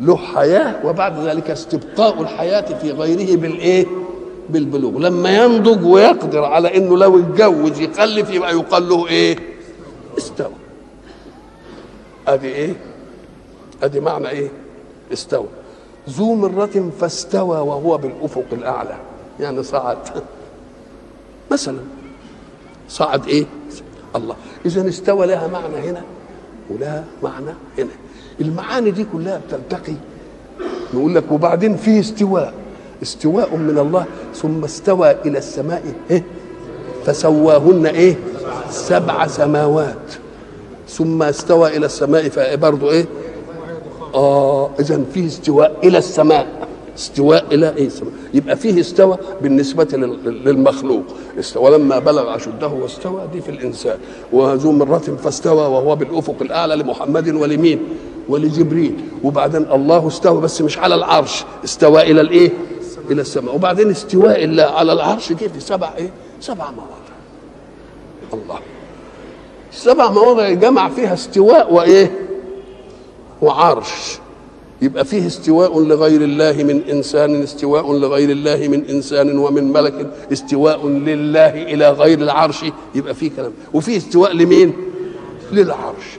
له 0.01 0.17
حياة 0.17 0.87
وبعد 0.87 1.27
ذلك 1.27 1.51
استبقاء 1.51 2.21
الحياة 2.23 2.79
في 2.79 2.91
غيره 2.91 3.37
بالإيه؟ 3.37 3.87
بالبلوغ. 4.51 4.99
لما 4.99 5.45
ينضج 5.45 5.85
ويقدر 5.87 6.45
على 6.45 6.77
إنه 6.77 6.99
لو 6.99 7.19
اتجوز 7.19 7.81
يخلف 7.81 8.31
يبقى 8.31 8.53
يقال 8.55 8.89
له 8.89 9.09
إيه؟ 9.09 9.37
استوى. 10.19 10.53
أدي 12.29 12.49
إيه؟ 12.49 12.75
أدي 13.83 14.01
معنى 14.01 14.29
إيه؟ 14.29 14.49
استوى. 15.13 15.47
ذو 16.11 16.35
مرة 16.35 16.91
فاستوى 17.01 17.59
وهو 17.59 17.99
بالأفق 17.99 18.45
الأعلى. 18.53 18.97
يعني 19.41 19.63
صعد. 19.63 19.99
مثلا. 21.51 21.79
صعد 22.89 23.29
إيه؟ 23.29 23.47
الله. 24.17 24.37
إذا 24.67 24.89
استوى 24.89 25.27
لها 25.27 25.47
معنى 25.47 25.91
هنا 25.91 26.03
ولها 26.71 27.05
معنى 27.23 27.55
هنا. 27.79 27.91
المعاني 28.41 28.91
دي 28.91 29.07
كلها 29.13 29.41
بتلتقي. 29.49 29.95
نقول 30.95 31.15
لك 31.15 31.33
وبعدين 31.33 31.77
في 31.77 32.01
استواء. 32.01 32.55
استواء 33.03 33.57
من 33.57 33.79
الله. 33.79 34.05
ثم 34.35 34.65
استوى 34.65 35.11
إلى 35.11 35.39
السماء. 35.39 35.95
إيه؟ 36.11 36.25
فسواهن 37.05 37.87
إيه؟ 37.87 38.17
سبع 38.71 39.27
سماوات. 39.27 40.13
ثم 40.89 41.23
استوى 41.23 41.77
إلى 41.77 41.87
السماء. 41.87 42.29
فبرضه 42.29 42.91
إيه؟ 42.91 43.07
آه 44.15 44.71
اذا 44.81 45.03
فيه 45.15 45.27
استواء 45.27 45.77
إلى 45.85 45.99
السماء. 45.99 46.47
استواء 46.99 47.55
إلى 47.55 47.75
إيه 47.77 47.87
السماء 47.87 48.13
يبقى 48.35 48.57
فيه 48.57 48.81
استوى 48.81 49.17
بالنسبة 49.43 49.89
للمخلوق. 50.45 51.03
استوى 51.39 51.71
لما 51.71 51.99
بلغ 51.99 52.37
أشده 52.37 52.69
واستوى 52.69 53.29
دي 53.33 53.41
في 53.41 53.49
الإنسان. 53.49 53.99
وذو 54.33 54.73
مرة 54.73 55.19
فاستوى 55.25 55.63
وهو 55.63 55.97
بالأفق 55.97 56.35
الأعلى 56.41 56.77
لمحمد 56.77 57.29
ولمين؟ 57.29 57.81
ولجبريل. 58.29 58.95
وبعدين 59.25 59.67
الله 59.73 60.07
استوى 60.07 60.41
بس 60.41 60.63
مش 60.63 60.79
على 60.79 60.95
العرش. 60.95 61.45
استوى 61.65 62.03
إلى 62.03 62.21
الإيه؟ 62.21 62.51
إلى 63.11 63.21
السماء. 63.21 63.55
وبعدين 63.55 63.91
استواء 63.91 64.45
الله 64.45 64.63
على 64.63 64.93
العرش 64.93 65.33
دي 65.33 65.49
في 65.49 65.61
سبع 65.61 65.91
إيه؟ 65.99 66.11
سبع 66.41 66.71
مواضع. 66.71 67.13
الله. 68.33 68.59
سبع 69.73 70.11
مواضع 70.11 70.51
جمع 70.51 70.89
فيها 70.89 71.15
استواء 71.15 71.75
وإيه؟ 71.75 72.22
وعرش. 73.43 74.19
يبقى 74.83 75.05
فيه 75.05 75.27
استواء 75.27 75.81
لغير 75.81 76.21
الله 76.23 76.53
من 76.53 76.83
إنسان 76.91 77.43
استواء 77.43 77.93
لغير 77.93 78.31
الله 78.31 78.69
من 78.69 78.85
إنسان 78.91 79.39
ومن 79.39 79.73
ملك 79.73 80.11
استواء 80.33 80.87
لله 80.87 81.63
إلى 81.63 81.91
غير 81.91 82.19
العرش. 82.19 82.65
يبقى 82.95 83.15
فيه 83.15 83.31
كلام. 83.37 83.53
وفيه 83.75 83.97
استواء 83.97 84.33
لمين؟ 84.33 84.73
للعرش. 85.53 86.19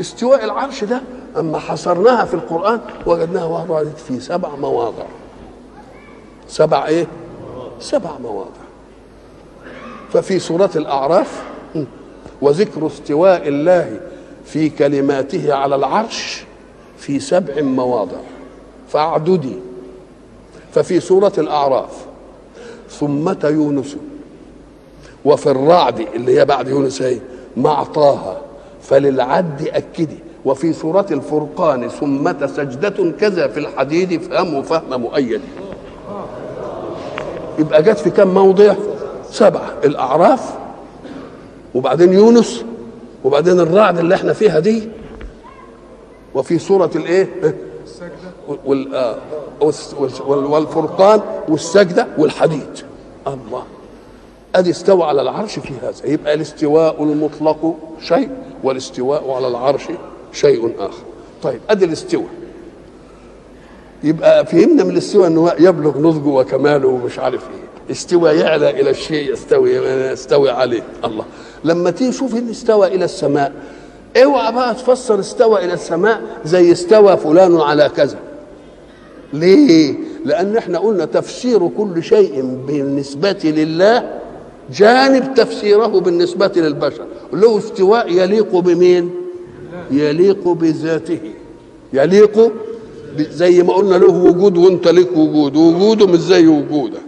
استواء 0.00 0.44
العرش 0.44 0.84
ده 0.84 1.02
أما 1.38 1.58
حصرناها 1.58 2.24
في 2.24 2.34
القرآن 2.34 2.80
وجدناها 3.06 3.44
وردت 3.68 3.98
في 3.98 4.20
سبع 4.20 4.56
مواضع. 4.56 5.04
سبع 6.48 6.86
إيه؟ 6.86 7.06
سبع 7.80 8.18
مواضع. 8.22 8.66
ففي 10.12 10.38
سورة 10.38 10.70
الأعراف 10.76 11.42
وذكر 12.42 12.86
استواء 12.86 13.48
الله 13.48 14.00
في 14.46 14.68
كلماته 14.68 15.54
على 15.54 15.76
العرش 15.76 16.44
في 16.98 17.20
سبع 17.20 17.62
مواضع. 17.62 18.18
فاعددي. 18.88 19.56
ففي 20.72 21.00
سورة 21.00 21.32
الأعراف 21.38 22.06
ثمة 22.90 23.38
يونس 23.44 23.96
وفي 25.24 25.50
الرعد 25.50 26.00
اللي 26.14 26.40
هي 26.40 26.44
بعد 26.44 26.68
يونس 26.68 27.02
هي 27.02 27.18
مع 27.56 27.82
طه 27.84 28.36
فللعد 28.82 29.68
أكدي. 29.72 30.18
وفي 30.44 30.72
سورة 30.72 31.06
الفرقان 31.10 31.88
ثمة 31.88 32.46
سجدة 32.56 33.10
كذا 33.20 33.48
في 33.48 33.60
الحديد 33.60 34.22
فهم 34.22 34.62
فهم 34.62 35.00
مؤيد. 35.00 35.40
يبقى 37.58 37.82
جت 37.82 37.98
في 37.98 38.10
كم 38.10 38.28
موضع؟ 38.28 38.74
سبعة. 39.30 39.72
الأعراف 39.84 40.54
وبعدين 41.74 42.12
يونس. 42.12 42.64
وبعدين 43.26 43.60
الرعد 43.60 43.98
اللي 43.98 44.14
إحنا 44.14 44.32
فيها 44.32 44.58
دي 44.58 44.88
وفي 46.34 46.58
سورة 46.58 46.90
الايه؟ 46.96 47.28
وال 48.66 48.94
آه، 48.94 49.18
والفرقان 50.28 51.20
والسجدة 51.48 52.06
والحديد. 52.18 52.80
الله. 53.26 53.62
أدي 54.54 54.70
استوى 54.70 55.02
على 55.04 55.22
العرش 55.22 55.58
في 55.58 55.72
هذا. 55.82 56.12
يبقى 56.12 56.34
الاستواء 56.34 57.02
المطلق 57.02 57.74
شيء 58.02 58.30
والاستواء 58.64 59.30
على 59.30 59.48
العرش 59.48 59.82
شيء 60.32 60.74
آخر. 60.78 61.02
طيب 61.42 61.60
أدي 61.70 61.84
الاستواء. 61.84 62.28
يبقى 64.02 64.46
فهمنا 64.46 64.84
من 64.84 64.90
الاستواء 64.90 65.26
إنه 65.26 65.52
يبلغ 65.58 65.98
نضجه 65.98 66.28
وكماله 66.28 66.88
ومش 66.88 67.18
عارف 67.18 67.42
إيه. 67.42 67.90
استوى 67.90 68.30
يعلى 68.30 68.70
إلى 68.70 68.90
الشيء 68.90 69.32
يستوي 69.32 69.70
يستوي 70.12 70.50
عليه. 70.50 70.82
الله. 71.04 71.24
لما 71.64 71.90
تيجي 71.90 72.10
تشوف 72.10 72.34
إن 72.34 72.50
استوى 72.50 72.86
إلى 72.86 73.04
السماء 73.04 73.52
اوعى 74.16 74.52
بقى 74.52 74.74
تفسر 74.74 75.20
استوى 75.20 75.64
إلى 75.64 75.72
السماء 75.72 76.20
زي 76.44 76.72
استوى 76.72 77.16
فلان 77.16 77.56
على 77.56 77.90
كذا. 77.96 78.18
ليه؟ 79.32 79.94
لأن 80.24 80.56
إحنا 80.56 80.78
قلنا 80.78 81.04
تفسير 81.04 81.68
كل 81.68 82.02
شيء 82.02 82.60
بالنسبة 82.66 83.38
لله 83.44 84.10
جانب 84.72 85.34
تفسيره 85.34 85.86
بالنسبة 85.86 86.52
للبشر. 86.56 87.06
له 87.32 87.58
استواء 87.58 88.12
يليق 88.12 88.56
بمين؟ 88.56 89.10
يليق 89.90 90.48
بذاته. 90.48 91.20
يليق 91.92 92.52
زي 93.18 93.62
ما 93.62 93.72
قلنا 93.74 93.96
له 93.96 94.12
وجود 94.14 94.56
وانت 94.56 94.88
لك 94.88 95.16
وجود 95.16 95.56
وجوده 95.56 96.06
مش 96.06 96.18
زي 96.18 96.46
وجودك. 96.46 97.00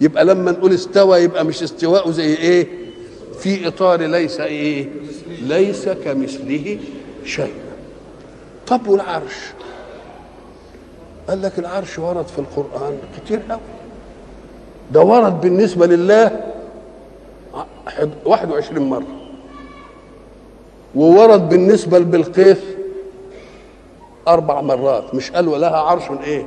يبقى 0.00 0.24
لما 0.24 0.50
نقول 0.50 0.72
استوى 0.72 1.18
يبقى 1.18 1.44
مش 1.44 1.62
استواء 1.62 2.10
زي 2.10 2.34
إيه؟ 2.34 2.85
في 3.38 3.68
إطار 3.68 4.00
ليس 4.02 4.40
إيه؟ 4.40 4.88
ليس 5.42 5.88
كمثله 5.88 6.78
شيء. 7.24 7.54
طب 8.66 8.88
والعرش؟ 8.88 9.34
قال 11.28 11.42
لك 11.42 11.58
العرش 11.58 11.98
ورد 11.98 12.26
في 12.26 12.38
القرآن 12.38 12.98
كتير 13.16 13.40
قوي. 13.50 13.60
ده 14.92 15.00
ورد 15.00 15.40
بالنسبة 15.40 15.86
لله 15.86 16.40
ع- 17.54 17.90
حد- 17.90 18.10
21 18.24 18.82
مرة. 18.88 19.06
وورد 20.94 21.48
بالنسبة 21.48 21.98
لبلقيس 21.98 22.58
أربع 24.28 24.60
مرات. 24.60 25.14
مش 25.14 25.30
قال 25.30 25.48
ولها 25.48 25.76
عرش 25.76 26.02
إيه؟ 26.24 26.46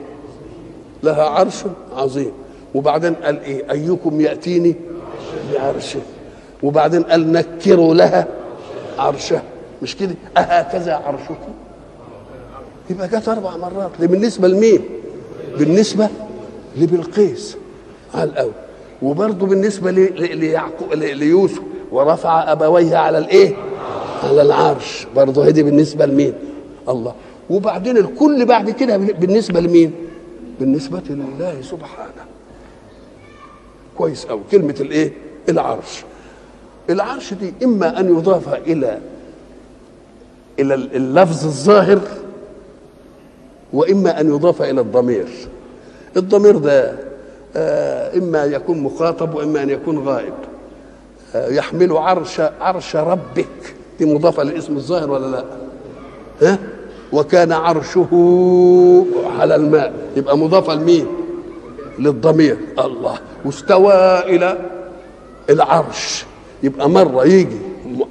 لها 1.04 1.24
عرش 1.24 1.64
عظيم. 1.96 2.32
وبعدين 2.76 3.14
قال 3.14 3.42
إيه؟ 3.44 3.72
أيكم 3.72 4.22
يأتيني 4.22 4.76
بعرشه. 5.54 6.00
وبعدين 6.64 7.04
قال 7.04 7.32
نكروا 7.32 7.94
لها 7.94 8.28
عرشها. 8.98 9.44
مش 9.82 9.96
كده؟ 9.96 10.16
أهكذا 10.38 10.94
عرشكم 10.96 11.52
يبقى 12.90 13.08
جت 13.08 13.28
أربع 13.30 13.58
مرات. 13.58 13.92
ده 14.00 14.08
بالنسبة 14.08 14.48
لمين؟ 14.48 14.80
بالنسبة 15.58 16.10
لبلقيس 16.78 17.58
على 18.14 18.30
الأول. 18.30 18.52
وبرضه 19.02 19.48
ل- 19.92 20.38
ليعقوب 20.40 20.94
ليوسف. 20.94 21.60
ورفع 21.92 22.52
أبويه 22.52 22.98
على 22.98 23.18
الإيه؟ 23.18 23.56
على 24.24 24.42
العرش. 24.42 25.08
برضه 25.16 25.46
هدي 25.46 25.64
بالنسبة 25.64 26.06
لمين؟ 26.06 26.34
الله. 26.90 27.14
وبعدين 27.50 27.98
الكل 27.98 28.46
بعد 28.46 28.70
كده 28.70 28.98
بالنسبة 28.98 29.60
لمين؟ 29.60 29.92
بالنسبة 30.60 31.02
لله 31.10 31.62
سبحانه. 31.62 32.26
كويس 33.98 34.26
قوي 34.26 34.42
كلمة 34.52 34.76
الإيه؟ 34.80 35.14
العرش. 35.50 36.04
العرش 36.90 37.34
دي 37.34 37.54
إما 37.64 38.00
أن 38.00 38.18
يضاف 38.18 38.54
إلى 38.54 39.00
إلى 40.60 40.74
اللفظ 40.74 41.46
الظاهر 41.46 42.00
وإما 43.74 44.20
أن 44.22 44.28
يضاف 44.36 44.62
إلى 44.62 44.82
الضمير. 44.82 45.28
الضمير 46.18 46.58
ده 46.58 46.94
آه، 47.56 48.18
إما 48.18 48.46
يكون 48.46 48.80
مخاطب 48.80 49.34
وإما 49.36 49.64
أن 49.64 49.70
يكون 49.70 50.08
غائب. 50.08 50.34
آه، 51.36 51.48
يحمل 51.50 51.98
عرش 51.98 52.40
عرش 52.62 52.96
ربك. 52.96 53.76
دي 54.00 54.06
مضافة 54.06 54.44
للاسم 54.44 54.76
الظاهر 54.76 55.12
ولا 55.12 55.28
لا؟ 55.28 55.44
ها؟ 56.42 56.58
وكان 57.14 57.52
عرشه 57.52 58.08
على 59.40 59.56
الماء. 59.56 59.94
يبقى 60.18 60.38
مضافة 60.38 60.74
لمين؟ 60.74 61.08
للضمير. 62.00 62.58
الله. 62.80 63.18
واستوى 63.46 64.20
إلى 64.20 64.58
العرش. 65.50 66.26
يبقى 66.64 66.90
مرة 66.90 67.26
يجي 67.26 67.58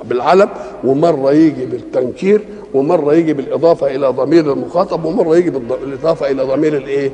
بالعلم 0.05 0.49
ومرة 0.85 1.33
يجي 1.33 1.67
بالتنكير 1.67 2.41
ومرة 2.75 3.15
يجي 3.15 3.33
بالإضافة 3.33 3.87
إلى 3.87 4.09
ضمير 4.09 4.53
المخاطب 4.53 5.05
ومرة 5.05 5.37
يجي 5.37 5.51
بالإضافة 5.51 6.31
إلى 6.31 6.43
ضمير 6.43 6.77
الإيه؟ 6.77 7.11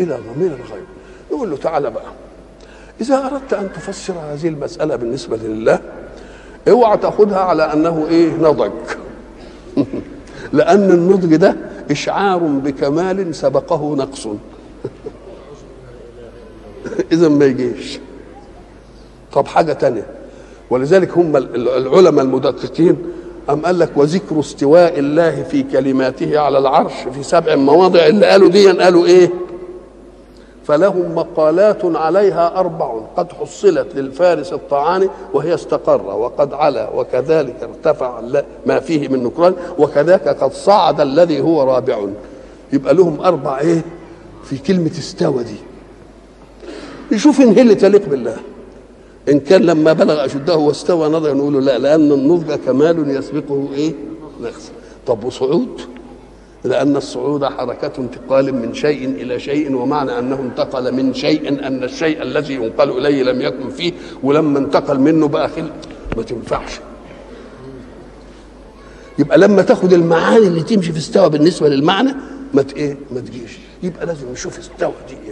إلى 0.00 0.18
ضمير 0.34 0.48
الغيب. 0.48 0.84
يقول 1.30 1.50
له 1.50 1.56
تعالى 1.56 1.90
بقى 1.90 2.12
إذا 3.00 3.26
أردت 3.26 3.52
أن 3.52 3.72
تفسر 3.72 4.14
هذه 4.14 4.48
المسألة 4.48 4.96
بالنسبة 4.96 5.36
لله 5.36 5.80
اوعى 6.68 6.96
تأخذها 6.96 7.38
على 7.38 7.72
أنه 7.72 8.06
إيه؟ 8.10 8.32
نضج. 8.32 8.70
لأن 10.52 10.90
النضج 10.90 11.36
ده 11.36 11.56
إشعار 11.90 12.38
بكمال 12.38 13.34
سبقه 13.34 13.96
نقص. 13.96 14.26
إذا 17.12 17.28
ما 17.28 17.44
يجيش. 17.44 17.98
طب 19.32 19.46
حاجة 19.46 19.72
تانية 19.72 20.06
ولذلك 20.70 21.10
هم 21.18 21.36
ال- 21.36 21.68
العلماء 21.68 22.24
المدققين 22.24 22.96
أم 23.50 23.60
قال 23.66 23.78
لك 23.78 23.90
وذكر 23.96 24.40
استواء 24.40 24.98
الله 24.98 25.42
في 25.42 25.62
كلماته 25.62 26.38
على 26.38 26.58
العرش 26.58 26.92
في 27.14 27.22
سبع 27.22 27.54
مواضع 27.56 28.06
اللي 28.06 28.26
قالوا 28.26 28.48
دي 28.48 28.70
قالوا 28.70 29.06
إيه؟ 29.06 29.30
فلهم 30.64 31.14
مقالات 31.14 31.84
عليها 31.84 32.60
أربع 32.60 33.00
قد 33.16 33.32
حصلت 33.32 33.86
للفارس 33.94 34.52
الطعان 34.52 35.08
وهي 35.34 35.54
استقر 35.54 36.02
وقد 36.02 36.52
علا 36.54 36.90
وكذلك 36.90 37.56
ارتفع 37.62 38.20
ما 38.66 38.80
فيه 38.80 39.08
من 39.08 39.24
نكران 39.24 39.54
وكذاك 39.78 40.28
قد 40.28 40.52
صعد 40.52 41.00
الذي 41.00 41.40
هو 41.40 41.62
رابع. 41.62 41.98
يبقى 42.72 42.94
لهم 42.94 43.20
أربع 43.20 43.60
إيه؟ 43.60 43.82
في 44.44 44.58
كلمة 44.58 44.90
استوى 44.98 45.42
دي. 45.44 45.56
يشوف 47.12 47.40
إن 47.40 47.48
هي 47.52 47.62
اللي 47.62 47.74
تليق 47.74 48.08
بالله. 48.08 48.36
إن 49.28 49.40
كان 49.40 49.62
لما 49.62 49.92
بلغ 49.92 50.24
أشده 50.24 50.56
واستوى 50.56 51.08
نضج 51.08 51.30
نقول 51.36 51.52
له 51.54 51.60
لا 51.60 51.78
لأن 51.78 52.12
النضج 52.12 52.54
كمال 52.66 53.10
يسبقه 53.10 53.68
إيه؟ 53.74 53.94
نقص. 54.42 54.70
طب 55.06 55.24
وصعود؟ 55.24 55.80
لأن 56.64 56.96
الصعود 56.96 57.44
حركة 57.44 57.92
انتقال 57.98 58.54
من 58.54 58.74
شيء 58.74 59.08
إلى 59.08 59.40
شيء 59.40 59.74
ومعنى 59.76 60.18
أنه 60.18 60.40
انتقل 60.40 60.92
من 60.94 61.14
شيء 61.14 61.48
أن 61.66 61.84
الشيء 61.84 62.22
الذي 62.22 62.54
ينقل 62.54 62.90
إليه 62.90 63.22
لم 63.22 63.40
يكن 63.40 63.70
فيه 63.70 63.92
ولما 64.22 64.58
انتقل 64.58 65.00
منه 65.00 65.28
بقى 65.28 65.48
خل 65.48 65.70
ما 66.16 66.22
تنفعش. 66.22 66.80
يبقى 69.18 69.38
لما 69.38 69.62
تاخد 69.62 69.92
المعاني 69.92 70.46
اللي 70.46 70.62
تمشي 70.62 70.92
في 70.92 70.98
استوى 70.98 71.30
بالنسبة 71.30 71.68
للمعنى 71.68 72.14
ما 72.54 72.64
إيه؟ 72.76 72.96
ما 73.14 73.20
تجيش. 73.20 73.58
يبقى 73.82 74.06
لازم 74.06 74.32
نشوف 74.32 74.58
استوى 74.58 74.92
دي. 75.08 75.23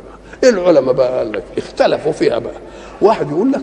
العلماء 0.44 0.94
بقى 0.94 1.18
قال 1.18 1.32
لك 1.32 1.44
اختلفوا 1.58 2.12
فيها 2.12 2.38
بقى. 2.38 2.54
واحد 3.00 3.30
يقول 3.30 3.52
لك 3.52 3.62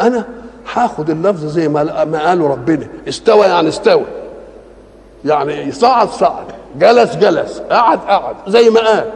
أنا 0.00 0.28
هاخد 0.74 1.10
اللفظ 1.10 1.46
زي 1.46 1.68
ما 1.68 2.04
ما 2.04 2.28
قالوا 2.28 2.48
ربنا 2.48 2.86
استوى 3.08 3.46
يعني 3.46 3.68
استوى. 3.68 4.04
يعني 5.24 5.72
صعد 5.72 6.08
صعد 6.08 6.46
جلس 6.78 7.16
جلس 7.16 7.58
قعد 7.70 7.98
قعد 7.98 8.36
زي 8.48 8.70
ما 8.70 8.80
قال. 8.80 9.10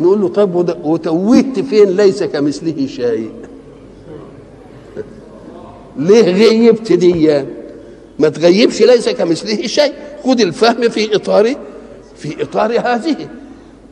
نقول 0.00 0.20
له 0.20 0.42
وده- 0.56 0.76
وتوهت 0.84 1.60
فين؟ 1.60 1.96
ليس 1.96 2.22
كمثله 2.22 2.86
شيء. 2.86 3.30
ليه 5.96 6.22
غيبت 6.32 6.92
دي 6.92 7.44
ما 8.18 8.28
تغيبش 8.28 8.82
ليس 8.82 9.08
كمثله 9.08 9.66
شيء. 9.66 9.92
خد 10.24 10.40
الفهم 10.40 10.88
في 10.88 11.16
اطار 11.16 11.54
في 12.16 12.42
إطار 12.42 12.80
هذه. 12.80 13.28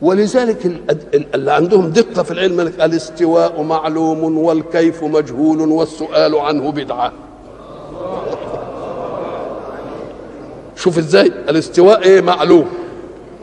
ولذلك 0.01 0.65
ال- 0.65 0.79
ال- 1.13 1.35
اللي 1.35 1.51
عندهم 1.51 1.89
دقة 1.89 2.23
في 2.23 2.31
العلم 2.31 2.59
الاستواء 2.59 3.61
معلوم 3.61 4.37
والكيف 4.37 5.03
مجهول 5.03 5.59
والسؤال 5.61 6.35
عنه 6.35 6.71
بدعة. 6.71 7.11
شوف 10.75 10.97
إزاي 10.97 11.25
الاستواء 11.49 12.01
إيه 12.03 12.21
معلوم؟ 12.21 12.65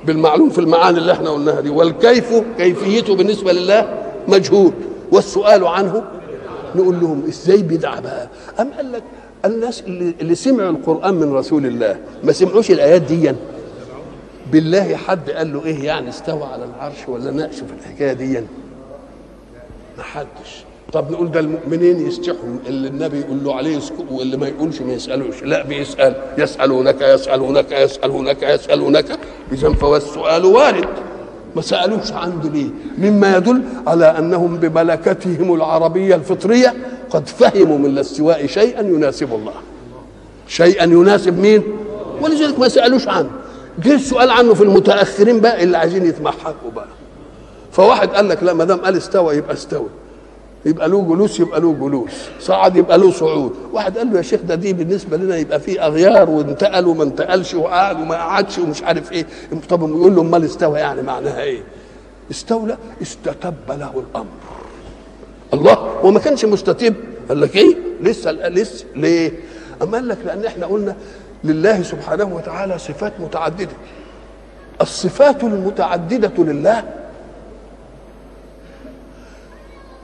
بالمعلوم 0.06 0.50
في 0.50 0.58
المعاني 0.58 0.98
اللي 0.98 1.12
إحنا 1.12 1.30
قلناها 1.30 1.60
دي. 1.60 1.70
والكيف 1.70 2.34
كيفيته 2.58 3.16
بالنسبة 3.16 3.52
لله 3.52 3.94
مجهول 4.28 4.72
والسؤال 5.12 5.66
عنه 5.66 6.02
نقول 6.74 7.00
لهم 7.00 7.22
إزاي 7.28 7.62
بدعة 7.62 8.00
بقى؟ 8.00 8.28
أم 8.60 8.68
قال 8.76 8.92
لك 8.92 9.02
الناس 9.44 9.80
اللي, 9.80 10.14
اللي 10.20 10.34
سمعوا 10.34 10.70
القرآن 10.70 11.14
من 11.14 11.32
رسول 11.32 11.66
الله 11.66 11.96
ما 12.24 12.32
سمعوش 12.32 12.70
الآيات 12.70 13.02
دي 13.02 13.32
بالله 14.52 14.96
حد 14.96 15.30
قال 15.30 15.52
له 15.52 15.64
إيه 15.64 15.84
يعني 15.84 16.08
استوى 16.08 16.42
على 16.42 16.64
العرش 16.64 17.08
ولا 17.08 17.30
ناقشه 17.30 17.66
في 17.66 17.72
الحكاية 17.80 18.12
دي؟ 18.12 18.40
ما 19.98 20.02
حدش. 20.02 20.64
طب 20.92 21.10
نقول 21.10 21.30
ده 21.30 21.40
المؤمنين 21.40 22.06
يستحوا 22.06 22.56
اللي 22.66 22.88
النبي 22.88 23.20
يقول 23.20 23.44
له 23.44 23.54
عليه 23.54 23.76
يسكت 23.76 24.04
واللي 24.10 24.36
ما 24.36 24.48
يقولش 24.48 24.80
ما 24.80 24.92
يسألوش. 24.92 25.42
لا 25.42 25.62
بيسأل. 25.66 26.14
يسألونك 26.38 27.00
يسألونك 27.02 27.72
يسألونك 27.72 28.42
يسألونك. 28.42 29.18
إذا 29.52 29.72
فهو 29.72 29.96
السؤال 29.96 30.44
وارد. 30.44 30.88
ما 31.56 31.62
سألوش 31.62 32.12
عنده 32.12 32.48
ليه؟ 32.48 32.68
مما 32.98 33.36
يدل 33.36 33.62
على 33.86 34.06
أنهم 34.18 34.56
بملكتهم 34.56 35.54
العربية 35.54 36.14
الفطرية 36.14 36.74
قد 37.10 37.28
فهموا 37.28 37.78
من 37.78 37.86
الاستواء 37.86 38.46
شيئا 38.46 38.80
يناسب 38.80 39.34
الله. 39.34 39.54
شيئا 40.48 40.84
يناسب 40.84 41.38
مين؟ 41.38 41.62
ولذلك 42.20 42.58
ما 42.58 42.68
سألوش 42.68 43.08
عنه. 43.08 43.30
جه 43.78 43.94
السؤال 43.94 44.30
عنه 44.30 44.54
في 44.54 44.62
المتأخرين 44.62 45.40
بقى 45.40 45.62
اللي 45.62 45.78
عايزين 45.78 46.06
يتمحكوا 46.06 46.70
بقى. 46.74 46.86
فواحد 47.72 48.08
قال 48.08 48.28
لك 48.28 48.42
لا 48.42 48.52
ما 48.52 48.64
دام 48.64 48.78
قال 48.80 48.96
استوى 48.96 49.36
يبقى 49.36 49.52
استوى. 49.52 49.86
يبقى 50.66 50.88
له 50.88 51.02
جلوس 51.02 51.40
يبقى 51.40 51.60
له 51.60 51.72
جلوس. 51.72 52.10
صعد 52.40 52.76
يبقى 52.76 52.98
له 52.98 53.10
صعود. 53.10 53.52
واحد 53.72 53.98
قال 53.98 54.10
له 54.10 54.16
يا 54.16 54.22
شيخ 54.22 54.40
ده 54.40 54.54
دي 54.54 54.72
بالنسبة 54.72 55.16
لنا 55.16 55.36
يبقى 55.36 55.60
فيه 55.60 55.86
أغيار 55.86 56.30
وانتقل 56.30 56.86
وما 56.86 57.04
انتقلش 57.04 57.54
وقعد 57.54 58.00
وما 58.00 58.14
قعدش 58.14 58.58
ومش 58.58 58.82
عارف 58.82 59.12
إيه. 59.12 59.26
طب 59.68 59.82
يقول 59.88 60.16
له 60.16 60.22
أمال 60.22 60.44
استوى 60.44 60.78
يعني 60.78 61.02
معناها 61.02 61.42
إيه؟ 61.42 61.62
استولى 62.30 62.76
استتب 63.02 63.54
له 63.68 64.02
الأمر. 64.10 64.26
الله 65.54 65.72
هو 65.74 66.10
ما 66.10 66.20
كانش 66.20 66.44
مستتب؟ 66.44 66.94
قال 67.28 67.40
لك 67.40 67.56
إيه؟ 67.56 67.76
لسه 68.00 68.32
لسه 68.32 68.84
ليه؟ 68.96 69.32
أما 69.82 69.92
قال 69.96 70.08
لك 70.08 70.18
لأن 70.24 70.44
إحنا 70.44 70.66
قلنا 70.66 70.96
لله 71.44 71.82
سبحانه 71.82 72.24
وتعالى 72.24 72.78
صفات 72.78 73.12
متعددة. 73.20 73.76
الصفات 74.80 75.44
المتعددة 75.44 76.32
لله 76.38 76.84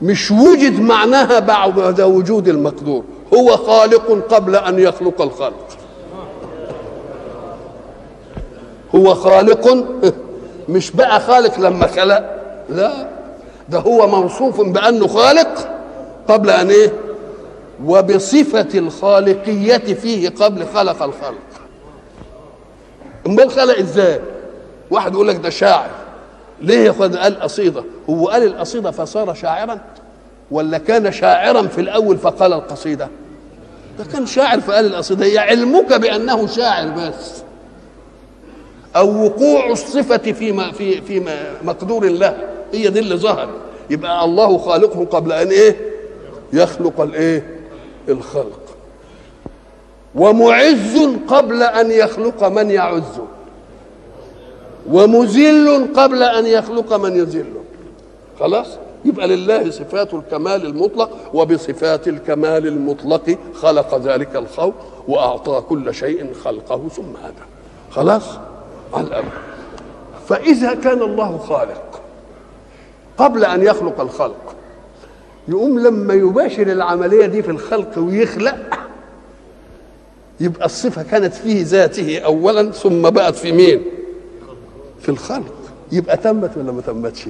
مش 0.01 0.31
وجد 0.31 0.79
معناها 0.79 1.39
بعد 1.39 2.01
وجود 2.01 2.47
المقدور. 2.47 3.03
هو 3.33 3.57
خالق 3.57 4.33
قبل 4.33 4.55
أن 4.55 4.79
يخلق 4.79 5.21
الخلق. 5.21 5.67
هو 8.95 9.15
خالق 9.15 9.85
مش 10.69 10.91
بقى 10.91 11.19
خالق 11.19 11.59
لما 11.59 11.87
خلق. 11.87 12.39
لا 12.69 13.07
ده 13.69 13.79
هو 13.79 14.07
موصوف 14.07 14.61
بأنه 14.61 15.07
خالق 15.07 15.67
قبل 16.27 16.49
أن 16.49 16.69
إيه؟ 16.69 16.93
وبصفة 17.85 18.67
الخالقية 18.79 19.77
فيه 19.77 20.29
قبل 20.29 20.65
خلق 20.65 21.03
الخلق. 21.03 21.35
امال 23.27 23.51
خلق 23.51 23.77
إزاي؟ 23.77 24.19
واحد 24.91 25.13
يقول 25.13 25.27
لك 25.27 25.35
ده 25.35 25.49
شاعر. 25.49 25.89
ليه 26.61 26.91
قال 26.91 27.39
قصيدة. 27.39 27.83
هو 28.09 28.27
قال 28.27 28.43
القصيدة 28.43 28.91
فصار 28.91 29.33
شاعرا؟ 29.33 29.79
ولا 30.51 30.77
كان 30.77 31.11
شاعرا 31.11 31.61
في 31.67 31.81
الأول 31.81 32.17
فقال 32.17 32.53
القصيدة؟ 32.53 33.07
ده 33.99 34.05
كان 34.13 34.25
شاعر 34.25 34.59
فقال 34.61 34.85
القصيدة. 34.85 35.25
هي 35.25 35.37
علمك 35.37 35.93
بأنه 35.93 36.47
شاعر 36.47 36.87
بس. 36.89 37.43
أو 38.95 39.25
وقوع 39.25 39.71
الصفة 39.71 40.17
في 40.17 40.71
في 40.73 41.01
في 41.01 41.23
مقدور 41.63 42.05
الله. 42.05 42.37
هي 42.73 42.87
دي 42.89 42.99
اللي 42.99 43.15
ظهر 43.15 43.49
يبقى 43.89 44.25
الله 44.25 44.57
خالقه 44.57 45.05
قبل 45.05 45.31
أن 45.31 45.47
إيه؟ 45.47 45.75
يخلق 46.53 47.01
الإيه؟ 47.01 47.58
الخلق. 48.09 48.59
ومعز 50.15 51.09
قبل 51.27 51.63
أن 51.63 51.91
يخلق 51.91 52.43
من 52.43 52.71
يعزه 52.71 53.25
ومذل 54.91 55.87
قبل 55.95 56.23
أن 56.23 56.45
يخلق 56.45 56.93
من 56.93 57.15
يذله 57.15 57.63
خلاص؟ 58.39 58.67
يبقى 59.05 59.27
لله 59.27 59.71
صفات 59.71 60.13
الكمال 60.13 60.65
المطلق 60.65 61.09
وبصفات 61.33 62.07
الكمال 62.07 62.67
المطلق 62.67 63.37
خلق 63.53 63.95
ذلك 63.95 64.35
الخلق 64.35 64.73
وأعطى 65.07 65.63
كل 65.69 65.93
شيء 65.93 66.33
خلقه 66.43 66.87
ثم 66.87 67.15
هدى. 67.23 67.45
خلاص؟ 67.91 68.23
على 68.93 69.07
الأمر. 69.07 69.31
فإذا 70.27 70.73
كان 70.73 71.01
الله 71.01 71.37
خالق 71.37 72.01
قبل 73.17 73.45
أن 73.45 73.63
يخلق 73.63 74.01
الخلق 74.01 74.55
يقوم 75.49 75.79
لما 75.79 76.13
يباشر 76.13 76.61
العملية 76.71 77.25
دي 77.25 77.43
في 77.43 77.51
الخلق 77.51 77.97
ويخلق 77.99 78.55
يبقى 80.39 80.65
الصفة 80.65 81.03
كانت 81.03 81.33
فيه 81.33 81.63
ذاته 81.65 82.19
اولا 82.19 82.71
ثم 82.71 83.01
بقت 83.09 83.35
في 83.35 83.51
مين؟ 83.51 83.81
في 85.01 85.09
الخلق. 85.09 85.53
يبقى 85.91 86.17
تمت 86.17 86.57
ولا 86.57 86.71
ما 86.71 86.81
تمتش؟ 86.81 87.25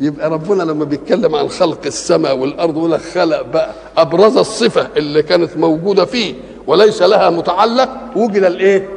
يبقى 0.00 0.30
ربنا 0.30 0.62
لما 0.62 0.84
بيتكلم 0.84 1.34
عن 1.34 1.48
خلق 1.48 1.80
السماء 1.86 2.36
والأرض 2.38 2.78
لك 2.78 3.00
خلق 3.00 3.42
بقى. 3.42 3.72
أبرز 3.96 4.36
الصفة 4.36 4.88
اللي 4.96 5.22
كانت 5.22 5.56
موجودة 5.56 6.04
فيه 6.04 6.34
وليس 6.66 7.02
لها 7.02 7.30
متعلق 7.30 7.90
وجد 8.16 8.44
الإيه؟ 8.44 8.88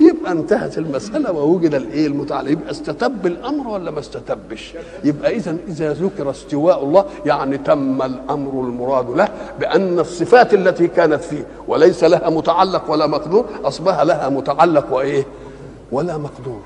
يبقى 0.00 0.32
انتهت 0.32 0.78
المسألة 0.78 1.32
ووجد 1.32 1.74
الإيه 1.74 2.06
المتعلق. 2.06 2.50
يبقى 2.50 2.70
استتب 2.70 3.26
الأمر 3.26 3.68
ولا 3.68 3.90
ما 3.90 4.00
استتبش؟ 4.00 4.74
يبقى 5.04 5.36
إذا 5.36 5.56
إذا 5.68 5.92
ذكر 5.92 6.30
استواء 6.30 6.84
الله 6.84 7.04
يعني 7.26 7.58
تم 7.58 8.02
الأمر 8.02 8.50
المراد 8.60 9.10
له 9.10 9.28
بأن 9.60 9.98
الصفات 9.98 10.54
التي 10.54 10.86
كانت 10.86 11.22
فيه 11.22 11.46
وليس 11.68 12.04
لها 12.04 12.30
متعلق 12.30 12.90
ولا 12.90 13.06
مقدور 13.06 13.46
أصبح 13.64 14.00
لها 14.00 14.28
متعلق 14.28 14.92
وإيه؟ 14.92 15.26
ولا 15.92 16.18
مقدور. 16.18 16.60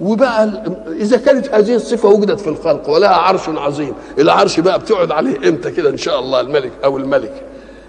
وبقى 0.00 0.62
إذا 0.88 1.16
كانت 1.16 1.48
هذه 1.48 1.74
الصفة 1.74 2.08
وجدت 2.08 2.40
في 2.40 2.48
الخلق 2.48 2.90
ولها 2.90 3.08
عرش 3.16 3.48
عظيم 3.48 3.94
العرش 4.18 4.60
بقى 4.60 4.78
بتقعد 4.78 5.10
عليه 5.12 5.48
إمتى 5.48 5.70
كده 5.70 5.90
إن 5.90 5.96
شاء 5.96 6.20
الله 6.20 6.40
الملك 6.40 6.72
أو 6.84 6.96
الملك؟ 6.96 7.42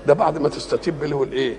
ده 0.08 0.14
بعد 0.14 0.38
ما 0.38 0.50
تستتب 0.50 1.04
له 1.04 1.24
الإيه؟ 1.24 1.58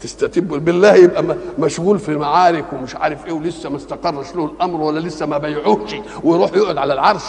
تستتب 0.00 0.48
بالله 0.48 0.94
يبقى 0.94 1.36
مشغول 1.58 1.98
في 1.98 2.16
معارك 2.16 2.64
ومش 2.72 2.96
عارف 2.96 3.26
إيه 3.26 3.32
ولسه 3.32 3.68
ما 3.70 3.76
استقرش 3.76 4.34
له 4.34 4.44
الأمر 4.44 4.80
ولا 4.80 5.00
لسه 5.00 5.26
ما 5.26 5.38
بيعوش 5.38 5.94
ويروح 6.24 6.54
يقعد 6.54 6.76
على 6.76 6.92
العرش. 6.92 7.22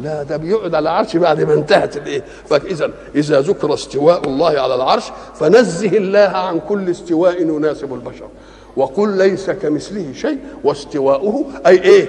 لا 0.00 0.22
ده 0.22 0.36
بيقعد 0.36 0.74
على 0.74 0.82
العرش 0.82 1.16
بعد 1.16 1.40
ما 1.42 1.54
انتهت 1.54 1.96
الإيه؟ 1.96 2.24
فاذا 2.48 2.90
إذا 3.14 3.40
ذكر 3.40 3.74
استواء 3.74 4.24
الله 4.28 4.60
على 4.60 4.74
العرش 4.74 5.04
فنزه 5.34 5.88
الله 5.96 6.18
عن 6.18 6.60
كل 6.68 6.90
استواء 6.90 7.42
يناسب 7.42 7.94
البشر. 7.94 8.28
وقل 8.76 9.08
ليس 9.18 9.50
كمثله 9.50 10.12
شيء 10.12 10.38
واستواؤه 10.64 11.44
أي 11.66 11.82
إيه؟ 11.82 12.08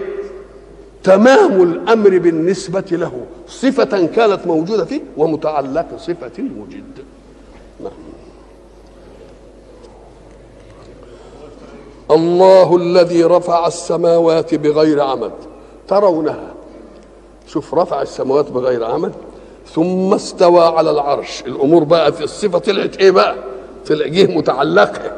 تمام 1.04 1.62
الأمر 1.64 2.18
بالنسبة 2.18 2.84
له 2.92 3.12
صفة 3.48 4.06
كانت 4.06 4.48
موجودة 4.48 4.86
فيه 4.86 5.02
ومتعلق 5.18 5.88
صفة 5.98 6.32
وجد 6.60 6.84
الله 12.12 12.76
الذي 12.76 13.24
رفع 13.24 13.68
السماوات 13.68 14.56
بغير 14.56 15.02
عمد. 15.02 15.32
ترونها. 15.88 16.54
شوف 17.48 17.74
رفع 17.74 18.02
السماوات 18.02 18.52
بغير 18.52 18.84
عمد 18.84 19.14
ثم 19.74 20.14
استوى 20.14 20.64
على 20.66 20.92
العرش. 20.92 21.42
الأمور 21.48 21.84
بقى 21.84 22.14
في 22.14 22.24
الصفة 22.24 22.60
طلعت 22.60 22.98
إيه 22.98 23.12
بقى؟ 23.12 23.36
طلع 23.88 24.08
جه 24.08 24.38
متعلقه 24.38 25.12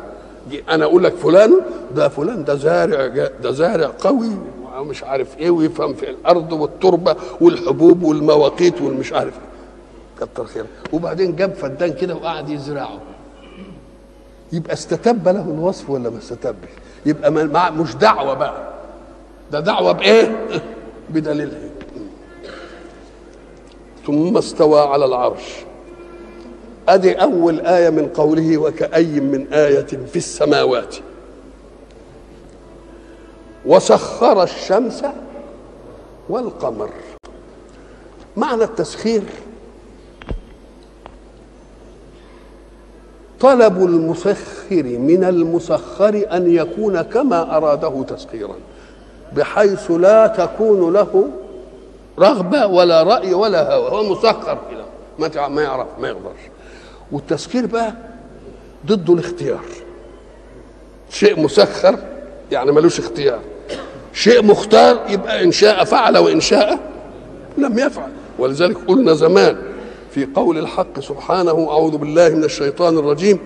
أنا 0.70 0.86
أقول 0.86 1.04
لك 1.04 1.14
فلان 1.16 1.54
ده 1.96 2.10
فلان 2.10 2.44
ده 2.44 2.56
زارع 2.56 3.08
ده 3.44 3.52
زارع 3.52 3.92
قوي 4.00 4.30
مش 4.78 5.04
عارف 5.04 5.38
إيه 5.38 5.50
ويفهم 5.52 5.94
في 5.94 6.10
الأرض 6.10 6.52
والتربة 6.54 7.16
والحبوب 7.42 8.04
والمواقيت 8.04 8.82
والمش 8.82 9.14
عارف 9.14 9.34
إيه. 9.34 10.26
كتر 10.28 10.46
خير. 10.46 10.66
وبعدين 10.94 11.36
جاب 11.36 11.54
فدان 11.54 11.94
كده 11.94 12.16
وقعد 12.16 12.50
يزرعه. 12.50 13.00
يبقى 14.54 14.74
استتب 14.74 15.28
له 15.28 15.42
الوصف 15.42 15.90
ولا 15.90 16.10
ما 16.10 16.18
استتبش؟ 16.18 16.70
يبقى 17.06 17.32
مع 17.32 17.70
مش 17.70 17.96
دعوة 17.96 18.34
بقى. 18.34 18.74
ده 19.52 19.60
دعوة 19.60 19.92
بإيه؟ 19.92 20.48
بدليلها 21.10 21.70
ثم 24.08 24.38
استوى 24.38 24.80
على 24.82 25.06
العرش. 25.06 25.44
أدي 26.90 27.14
أول 27.14 27.60
آية 27.60 27.90
من 27.90 28.08
قوله 28.08 28.58
وكأي 28.58 29.20
من 29.20 29.54
آية 29.54 29.86
في 29.86 30.16
السماوات. 30.16 30.96
وسخر 33.66 34.44
الشمس 34.44 35.04
والقمر. 36.30 36.90
معنى 38.38 38.64
التسخير 38.64 39.24
طلب 43.44 43.84
المسخر 43.84 44.84
من 44.84 45.24
المسخر 45.24 46.26
أن 46.32 46.56
يكون 46.56 47.02
كما 47.02 47.58
أراده 47.58 48.06
تسخيرا 48.08 48.56
بحيث 49.36 49.92
لا 49.92 50.28
تكون 50.28 50.94
له 50.94 51.30
رغبة 52.20 52.68
ولا 52.68 53.04
رأي 53.04 53.34
ولا 53.34 53.74
هوى. 53.74 53.90
هو 53.90 54.04
مسخر 54.12 54.58
كده 54.72 54.86
ما 55.20 55.48
ما 55.48 55.62
يعرف 55.62 55.88
ما 56.00 56.08
يقدرش. 56.08 56.40
والتسخير 57.12 57.66
بقى 57.66 57.94
ضده 58.86 59.14
الاختيار. 59.14 59.64
شيء 61.10 61.40
مسخر 61.40 62.00
يعني 62.52 62.72
ملوش 62.72 63.00
اختيار. 63.00 63.40
شيء 64.14 64.44
مختار 64.44 65.00
يبقى 65.10 65.44
إن 65.44 65.52
شاء 65.52 65.84
فعل 65.84 66.18
وإن 66.18 66.40
شاء 66.42 66.80
لم 67.58 67.80
يفعل. 67.80 68.10
ولذلك 68.40 68.78
قلنا 68.88 69.14
زمان 69.14 69.73
في 70.14 70.28
قول 70.36 70.58
الحق. 70.58 71.00
سبحانه 71.00 71.70
أعوذ 71.70 71.98
بالله 71.98 72.30
من 72.30 72.44
الشيطان 72.44 72.98
الرجيم. 72.98 73.40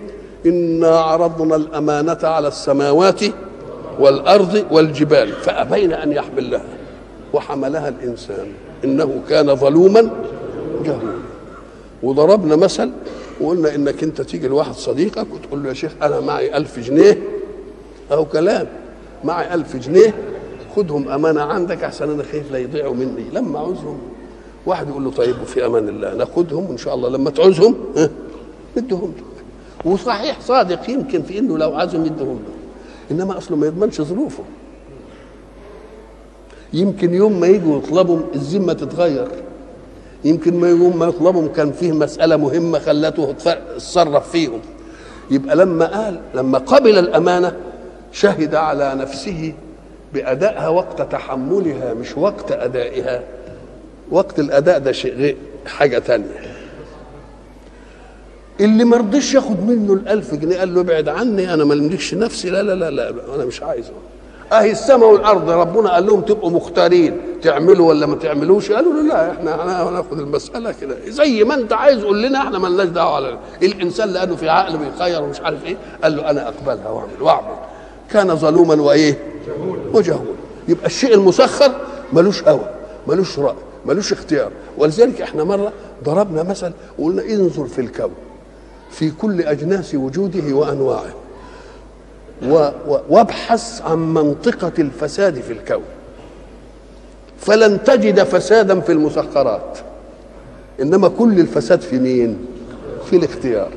إنا 0.46 1.00
عرضنا 1.00 1.56
الأمانة 1.56 2.20
على 2.24 2.48
السماوات 2.48 3.22
والأرض 4.00 4.66
والجبال 4.72 5.32
فأبين 5.34 5.94
أن 5.94 6.12
يحملنها 6.12 6.66
وحملها 7.34 7.90
الإنسان. 7.90 8.48
إنه 8.84 9.22
كان 9.30 9.56
ظلوما 9.56 10.10
جهولا. 10.86 11.18
وضربنا 12.04 12.56
مثل 12.56 12.92
وقلنا 13.42 13.76
إنك 13.76 14.04
أنت 14.04 14.22
تيجي 14.22 14.48
لواحد 14.48 14.74
صديقك 14.74 15.28
وتقول 15.34 15.64
له 15.64 15.70
يا 15.70 15.74
شيخ 15.74 15.92
أنا 16.02 16.20
معي 16.20 16.58
ألف 16.58 16.80
جنيه. 16.80 17.22
أو 18.12 18.26
كلام. 18.26 18.68
معي 19.24 19.54
ألف 19.54 19.76
جنيه 19.76 20.14
خدهم 20.76 21.10
أمانة 21.10 21.42
عندك 21.42 21.84
عشان 21.84 22.10
أنا 22.10 22.24
خايف 22.24 22.52
لا 22.52 22.58
يضيعوا 22.58 22.94
مني. 22.94 23.24
لما 23.34 23.60
عاوزهم 23.60 24.00
واحد 24.68 24.90
يقول 24.90 25.04
له 25.04 25.12
طيب 25.12 25.42
وفي 25.42 25.66
أمان 25.66 25.90
الله 25.90 26.14
ناخدهم 26.14 26.70
وإن 26.70 26.78
شاء 26.78 26.96
الله 26.96 27.10
لما 27.10 27.30
تعوزهم 27.30 27.76
ندهم. 28.78 29.14
لك 29.18 29.86
وصحيح 29.86 30.42
صادق 30.42 30.90
يمكن 30.90 31.22
في 31.22 31.40
إنه 31.40 31.58
لو 31.58 31.76
عايزهم 31.76 32.06
يدهم. 32.06 32.40
له 32.48 32.54
إنما 33.12 33.38
أصله 33.38 33.58
ما 33.58 33.68
يضمنش 33.68 34.02
ظروفه. 34.02 34.44
يمكن 36.74 37.14
يوم 37.14 37.40
ما 37.40 37.48
يجوا 37.48 37.78
يطلبوا 37.78 38.20
الذمة 38.36 38.74
تتغير. 38.74 39.28
يمكن 40.26 40.60
ما 40.60 40.70
يوم 40.70 41.00
ما 41.00 41.06
يطلبهم 41.06 41.48
كان 41.48 41.72
فيه 41.72 41.92
مسألة 41.92 42.36
مهمة 42.38 42.80
خلته 42.80 43.30
يتصرف 43.30 44.32
فيهم. 44.32 44.60
يبقى 45.32 45.56
لما 45.56 45.86
قال 45.86 46.20
لما 46.36 46.58
قبل 46.58 46.98
الأمانة 47.00 47.56
شهد 48.12 48.56
على 48.56 48.96
نفسه 48.96 49.54
بأدائها 50.14 50.68
وقت 50.68 51.02
تحملها 51.02 51.94
مش 51.94 52.18
وقت 52.18 52.52
أدائها. 52.52 53.37
وقت 54.12 54.40
الأداء 54.40 54.80
ده 54.80 54.92
شيء 54.92 55.14
غير 55.16 55.38
حاجة 55.66 56.00
تانية. 56.00 56.58
اللي 58.60 58.84
ما 58.84 58.98
رضيش 58.98 59.34
ياخد 59.34 59.64
منه 59.68 59.94
الألف 59.94 60.36
جنيه 60.36 60.60
قال 60.60 60.74
له 60.76 60.82
ابعد 60.82 61.10
عني 61.10 61.54
أنا 61.54 61.66
ما 61.66 61.74
أملكش 61.74 62.14
نفسي. 62.14 62.50
لا 62.50 62.64
لا 62.64 62.74
لا 62.74 62.90
لا 62.90 63.36
أنا 63.36 63.46
مش 63.46 63.64
عايزه. 63.64 63.92
أهي 64.52 64.72
السماء 64.72 65.10
والأرض 65.14 65.50
ربنا 65.50 65.94
قال 65.94 66.06
لهم 66.06 66.22
تبقوا 66.22 66.50
مختارين 66.50 67.18
تعملوا 67.42 67.90
ولا 67.90 68.06
ما 68.06 68.16
تعملوش؟ 68.16 68.72
قالوا 68.72 68.94
له 68.94 69.02
لا 69.02 69.32
إحنا 69.32 69.84
هناخد 69.90 70.20
المسألة 70.20 70.72
كده. 70.82 70.96
زي 71.08 71.44
ما 71.44 71.56
أنت 71.56 71.74
عايز 71.74 72.04
قول 72.04 72.24
لنا 72.24 72.40
إحنا 72.40 72.60
مالناش 72.60 72.88
دعوة 72.88 73.16
على 73.16 73.38
الإنسان 73.64 74.10
لأنه 74.10 74.36
في 74.36 74.50
عقل 74.50 74.78
بيخير 74.78 75.22
ومش 75.24 75.42
عارف 75.42 75.66
إيه 75.66 75.78
قال 76.04 76.16
له 76.18 76.30
أنا 76.30 76.48
أقبلها 76.48 76.90
وأعمل 76.90 77.22
وأعمل. 77.22 77.56
كان 78.12 78.36
ظلوما 78.36 78.82
وإيه؟ 78.82 79.18
وجهولا 79.94 80.22
يبقى 80.68 80.86
الشيء 80.86 81.14
المسخر 81.14 81.72
ملوش 82.14 82.44
هوى 82.44 82.70
ملوش 83.08 83.40
رأي. 83.40 83.56
ملوش 83.88 84.14
اختيار 84.14 84.52
ولذلك 84.78 85.22
إحنا 85.22 85.44
مرة 85.44 85.74
ضربنا 86.04 86.44
مثل 86.44 86.72
وقلنا 87.00 87.24
انظر 87.24 87.66
في 87.68 87.82
الكون 87.82 88.12
في 88.92 89.12
كل 89.12 89.42
أجناس 89.42 89.96
وجوده 89.96 90.54
وأنواعه 90.56 91.14
وابحث 93.10 93.82
عن 93.82 94.14
منطقة 94.14 94.72
الفساد 94.80 95.40
في 95.42 95.54
الكون 95.54 95.84
فلن 97.40 97.84
تجد 97.84 98.24
فسادا 98.24 98.80
في 98.80 98.92
المسخرات 98.92 99.78
إنما 100.82 101.08
كل 101.08 101.40
الفساد 101.40 101.82
في 101.82 102.00
مين؟ 102.00 102.38
في 103.10 103.16
الاختيار 103.16 103.70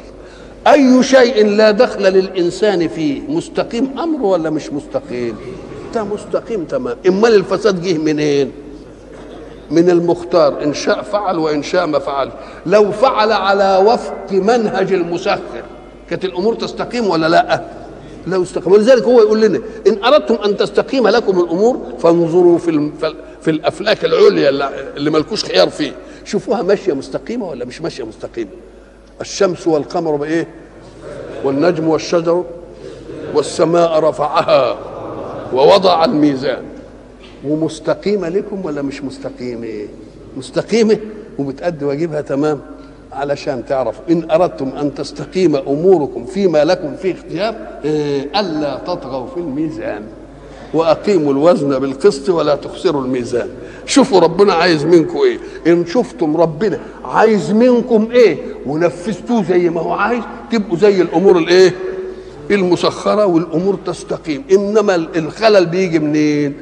أي 0.66 1.02
شيء 1.02 1.46
لا 1.46 1.70
دخل 1.70 2.02
للإنسان 2.02 2.88
فيه 2.88 3.20
مستقيم 3.28 3.98
أمره 3.98 4.22
ولا 4.26 4.50
مش 4.50 4.72
مستقيم؟ 4.72 5.36
ده 5.94 6.04
مستقيم 6.04 6.64
تمام 6.64 6.96
أمال 7.08 7.34
الفساد 7.34 7.82
جه 7.82 7.98
منين؟ 7.98 8.52
من 9.70 9.90
المختار 9.90 10.62
إن 10.62 10.74
شاء 10.74 11.02
فعل 11.02 11.38
وإن 11.38 11.62
شاء 11.62 11.86
ما 11.86 11.98
فعل. 11.98 12.30
لو 12.66 12.92
فعل 12.92 13.32
على 13.32 13.82
وفق 13.86 14.32
منهج 14.32 14.92
المسخر 14.92 15.62
كانت 16.10 16.24
الأمور 16.24 16.54
تستقيم 16.54 17.06
ولا؟ 17.06 17.28
لا؟ 17.28 17.62
استقيم. 18.42 18.72
ولذلك 18.72 19.02
هو 19.02 19.20
يقول 19.20 19.40
لنا 19.40 19.60
إن 19.86 20.04
أردتم 20.04 20.34
أن 20.34 20.56
تستقيم 20.56 21.08
لكم 21.08 21.40
الأمور 21.40 21.80
فانظروا 21.98 22.58
في 22.58 22.90
في 23.42 23.50
الأفلاك 23.50 24.04
العليا 24.04 24.48
اللي 24.96 25.10
ملكوش 25.10 25.44
خيار 25.44 25.70
فيه. 25.70 25.92
شوفوها 26.24 26.62
ماشية 26.62 26.92
مستقيمة 26.92 27.48
ولا 27.48 27.64
مش 27.64 27.82
ماشية 27.82 28.04
مستقيمة؟ 28.04 28.50
الشمس 29.20 29.66
والقمر 29.66 30.16
بايه 30.16 30.46
والنجم 31.44 31.88
والشجر 31.88 32.44
والسماء 33.34 33.98
رفعها 33.98 34.78
ووضع 35.52 36.04
الميزان. 36.04 36.62
ومستقيمة 37.44 38.28
لكم 38.28 38.64
ولا 38.64 38.82
مش 38.82 39.04
مستقيمة؟ 39.04 39.68
مستقيمة 40.36 40.98
وبتأدي 41.38 41.84
واجبها 41.84 42.20
تمام 42.20 42.60
علشان 43.12 43.64
تعرفوا. 43.66 44.04
إن 44.10 44.30
أردتم 44.30 44.68
أن 44.68 44.94
تستقيم 44.94 45.56
أموركم 45.56 46.24
فيما 46.24 46.64
لكم 46.64 46.96
فيه 46.96 47.14
اختيار 47.14 47.54
إيه 47.84 48.40
ألا 48.40 48.78
تطغوا 48.86 49.26
في 49.26 49.36
الميزان. 49.36 50.02
وأقيموا 50.74 51.32
الوزن 51.32 51.78
بالقسط 51.78 52.28
ولا 52.28 52.54
تخسروا 52.54 53.02
الميزان. 53.02 53.48
شوفوا 53.86 54.20
ربنا 54.20 54.52
عايز 54.52 54.84
منكم 54.84 55.18
إيه؟ 55.18 55.38
إن 55.72 55.86
شفتم 55.86 56.36
ربنا 56.36 56.80
عايز 57.04 57.50
منكم 57.50 58.08
إيه؟ 58.12 58.36
ونفذتوه 58.66 59.44
زي 59.44 59.70
ما 59.70 59.80
هو 59.80 59.92
عايز 59.92 60.22
تبقوا 60.52 60.76
زي 60.76 61.02
الأمور 61.02 61.38
الإيه؟ 61.38 61.74
المسخرة 62.50 63.26
والأمور 63.26 63.78
تستقيم. 63.86 64.44
إنما 64.52 64.94
الخلل 64.94 65.66
بيجي 65.66 65.98
منين؟ 65.98 66.54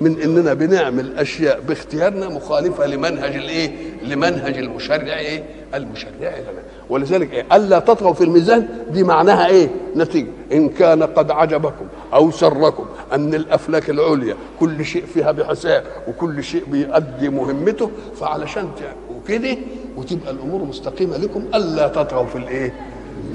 من 0.00 0.20
إننا 0.22 0.54
بنعمل 0.54 1.18
أشياء 1.18 1.60
باختيارنا 1.60 2.28
مخالفة 2.28 2.86
لمنهج 2.86 3.34
الإيه؟ 3.36 3.70
لمنهج 4.02 4.58
المشرع 4.58 5.18
إيه؟ 5.18 5.44
المشرع. 5.74 6.10
لنا 6.20 6.62
ولذلك 6.90 7.32
إيه؟ 7.32 7.44
ألا 7.56 7.78
تطغوا 7.78 8.14
في 8.14 8.24
الميزان 8.24 8.68
دي 8.90 9.02
معناها 9.04 9.46
إيه؟ 9.46 9.68
نتيجة. 9.96 10.28
إن 10.52 10.68
كان 10.68 11.02
قد 11.02 11.30
عجبكم 11.30 11.86
أو 12.14 12.30
سركم 12.30 12.86
أن 13.12 13.34
الأفلاك 13.34 13.90
العليا 13.90 14.36
كل 14.60 14.84
شيء 14.84 15.04
فيها 15.14 15.32
بحساب 15.32 15.84
وكل 16.08 16.44
شيء 16.44 16.64
بيؤدي 16.66 17.28
مهمته 17.28 17.90
فعلشان 18.20 18.68
وكده 19.16 19.56
وتبقى 19.96 20.30
الأمور 20.30 20.62
مستقيمة 20.64 21.16
لكم 21.16 21.44
ألا 21.54 21.88
تطغوا 21.88 22.26
في 22.26 22.38
الإيه؟ 22.38 22.74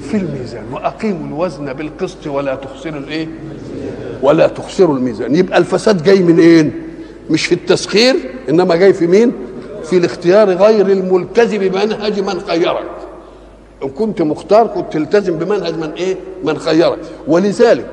في 0.00 0.16
الميزان. 0.16 0.64
وأقيموا 0.72 1.26
الوزن 1.26 1.72
بالقسط 1.72 2.26
ولا 2.26 2.54
تخسروا 2.54 2.98
الإيه؟ 3.00 3.28
ولا 4.22 4.46
تخسروا 4.46 4.96
الميزان. 4.96 5.36
يبقى 5.36 5.58
الفساد 5.58 6.02
جاي 6.02 6.18
من 6.18 6.38
إيه 6.38 6.70
مش 7.30 7.46
في 7.46 7.54
التسخير 7.54 8.16
إنما 8.48 8.76
جاي 8.76 8.92
في 8.92 9.06
مين؟ 9.06 9.32
في 9.84 9.96
الاختيار 9.96 10.50
غير 10.50 10.86
الملتزم 10.86 11.58
بمنهج 11.58 12.20
من 12.20 12.40
خيرك. 12.40 12.90
إن 13.82 13.88
كنت 13.88 14.22
مختار 14.22 14.66
كنت 14.66 14.92
تلتزم 14.92 15.38
بمنهج 15.38 15.74
من 15.74 15.92
إيه؟ 15.92 16.16
من 16.44 16.58
خيرك. 16.58 16.98
ولذلك 17.28 17.86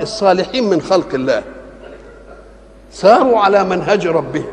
الصالحين 0.00 0.70
من 0.70 0.80
خلق 0.80 1.14
الله 1.14 1.42
ساروا 2.92 3.38
على 3.38 3.64
منهج 3.64 4.06
ربهم. 4.06 4.44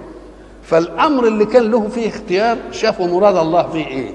فالأمر 0.63 1.27
اللي 1.27 1.45
كان 1.45 1.71
له 1.71 1.87
فيه 1.87 2.07
اختيار 2.07 2.57
شافوا 2.71 3.07
مراد 3.07 3.37
الله 3.37 3.69
فيه 3.69 3.87
إيه؟ 3.87 4.11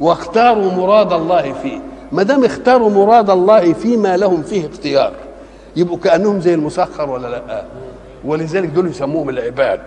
واختاروا 0.00 0.72
مراد 0.72 1.12
الله 1.12 1.52
فيه. 1.62 1.80
ما 2.12 2.22
دام 2.22 2.44
اختاروا 2.44 2.90
مراد 2.90 3.30
الله 3.30 3.72
فيما 3.72 4.16
لهم 4.16 4.42
فيه 4.42 4.66
اختيار 4.66 5.12
يبقوا 5.76 5.98
كأنهم 5.98 6.40
زي 6.40 6.54
المسخر 6.54 7.10
ولا 7.10 7.28
لأ؟ 7.28 7.64
ولذلك 8.24 8.68
دول 8.68 8.86
يسموهم 8.86 9.28
العباد 9.28 9.80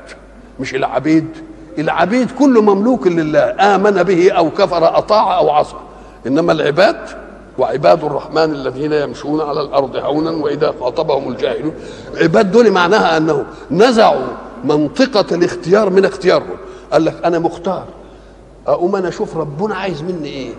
مش 0.60 0.76
العبيد. 0.76 1.28
العبيد 1.78 2.32
كله 2.32 2.62
مملوك 2.62 3.08
لله 3.08 3.76
آمن 3.76 4.04
به 4.04 4.32
أو 4.32 4.50
كفر 4.50 4.98
أطاع 4.98 5.38
أو 5.38 5.50
عصى. 5.50 5.76
إنما 6.28 6.52
العباد 6.52 6.98
وعباد 7.58 8.04
الرحمن 8.04 8.52
الذين 8.52 8.94
يمشون 8.94 9.42
على 9.42 9.62
الأرض 9.62 9.96
هونا 9.96 10.32
وإذا 10.32 10.74
خاطبهم 10.80 11.32
الجاهلون. 11.32 11.74
عباد 12.18 12.52
دول 12.52 12.72
معناها 12.72 13.18
أنه 13.18 13.46
نزعوا 13.72 14.28
منطقة 14.64 15.36
الاختيار 15.36 15.90
من 15.90 16.06
اختيارهم. 16.06 16.58
قال 16.92 17.06
لك 17.06 17.16
أنا 17.26 17.40
مختار. 17.40 17.86
أقوم 18.68 18.96
أنا 18.96 19.08
أشوف 19.08 19.38
ربنا 19.38 19.76
عايز 19.76 20.02
مني 20.02 20.30
إيه؟ 20.30 20.54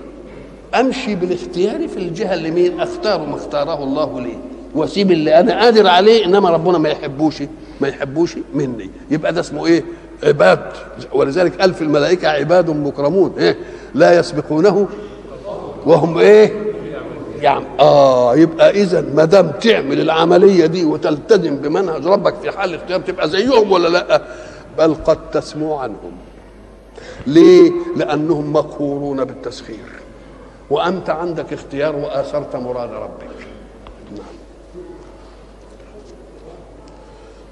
أمشي 0.74 1.14
بالاختيار 1.14 1.88
في 1.88 1.96
الجهة 1.96 2.34
اللي 2.34 2.50
مين 2.50 2.80
أختار 2.80 3.26
ما 3.26 3.36
اختاره 3.36 3.84
الله 3.84 4.20
لي. 4.20 4.38
وأسيب 4.74 5.12
اللي 5.12 5.40
أنا 5.40 5.60
قادر 5.60 5.86
عليه 5.86 6.24
إنما 6.24 6.50
ربنا 6.50 6.78
ما 6.78 6.88
يحبوش 6.88 7.42
ما 7.80 7.88
يحبوش 7.88 8.36
مني. 8.54 8.90
يبقى 9.10 9.32
ده 9.32 9.40
اسمه 9.40 9.66
إيه؟ 9.66 9.84
عباد. 10.22 10.60
ولذلك 11.12 11.60
قال 11.60 11.74
في 11.74 11.82
الملائكة 11.82 12.28
عباد 12.28 12.70
مكرمون. 12.70 13.32
إيه؟ 13.38 13.56
لا 13.94 14.18
يسبقونه. 14.18 14.86
وهم 15.86 16.18
إيه؟ 16.18 16.52
يعني 17.40 17.64
آه 17.80 18.36
يبقى 18.36 18.70
إذا 18.70 19.04
ما 19.14 19.24
دام 19.24 19.50
تعمل 19.50 20.00
العملية 20.00 20.66
دي 20.66 20.84
وتلتزم 20.84 21.56
بمنهج 21.56 22.06
ربك 22.06 22.34
في 22.42 22.50
حال 22.50 22.70
الاختيار 22.70 23.00
تبقى 23.00 23.28
زيهم 23.28 23.72
ولا 23.72 23.88
لأ؟ 23.88 24.22
بل 24.78 24.94
قد 24.94 25.30
تسمو 25.30 25.74
عنهم. 25.74 26.12
ليه؟ 27.26 27.72
لأنهم 27.96 28.52
مقهورون 28.52 29.24
بالتسخير. 29.24 30.01
وأنت 30.72 31.10
عندك 31.10 31.52
اختيار 31.52 31.96
وآثرت 31.96 32.56
مراد 32.56 32.92
ربك. 32.92 33.46
نعم. 34.12 34.26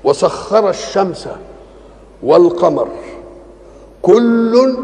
وسخر 0.05 0.71
الشمس 0.71 1.29
والقمر. 2.23 2.89
كل 4.03 4.77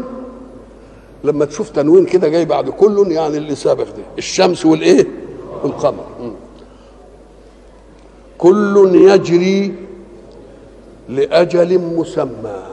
لما 1.23 1.45
تشوف 1.45 1.69
تنوين 1.69 2.05
كده 2.05 2.27
جاي 2.27 2.45
بعد 2.45 2.69
كل 2.69 3.11
يعني 3.11 3.37
اللي 3.37 3.55
سابق 3.55 3.83
ده 3.83 4.03
الشمس 4.17 4.65
والإيه؟ 4.65 5.07
والقمر. 5.63 6.05
كل 8.37 8.91
يجري 8.95 9.75
لأجل 11.09 11.79
مسمى. 11.79 12.63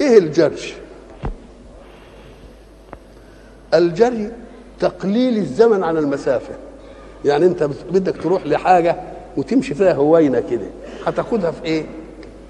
إيه 0.00 0.18
الجري؟ 0.18 0.74
الجري 3.74 4.32
تقليل 4.80 5.38
الزمن 5.38 5.82
عن 5.84 5.96
المسافة. 5.96 6.54
يعني 7.24 7.46
انت 7.46 7.68
بدك 7.90 8.16
تروح 8.22 8.46
لحاجة 8.46 8.96
وتمشي 9.36 9.74
فيها 9.74 9.92
هوينة 9.92 10.40
كده. 10.50 10.66
هتاخدها 11.06 11.50
في 11.50 11.64
إيه؟ 11.64 11.84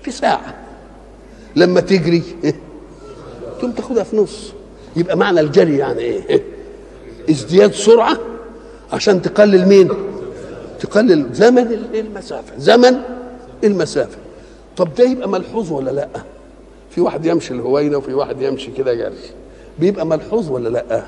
في 0.02 0.10
ساعة. 0.10 0.54
لما 1.56 1.80
تجري 1.80 2.22
إيه؟ 2.44 2.54
تقوم 3.58 3.72
تاخدها 3.72 4.02
في 4.04 4.16
نص. 4.16 4.52
يبقى 4.96 5.16
معنى 5.16 5.40
الجري 5.40 5.78
يعني 5.78 6.00
إيه؟ 6.00 6.42
ازدياد 7.30 7.72
سرعة 7.72 8.18
عشان 8.92 9.22
تقلل 9.22 9.68
مين؟ 9.68 9.88
تقلل 10.80 11.26
زمن 11.32 11.72
المسافة. 11.94 12.52
زمن 12.58 12.96
المسافة. 13.64 14.18
طب 14.76 14.94
ده 14.94 15.04
يبقى 15.04 15.28
ملحوظ 15.28 15.72
ولا 15.72 15.90
لأ؟ 15.90 16.08
في 16.90 17.00
واحد 17.00 17.26
يمشي 17.26 17.54
الهوينة 17.54 17.96
وفي 17.96 18.14
واحد 18.14 18.42
يمشي 18.42 18.70
كده 18.70 18.94
جري. 18.94 19.14
بيبقى 19.78 20.06
ملحوظ 20.06 20.50
ولا 20.50 20.68
لأ؟ 20.68 21.04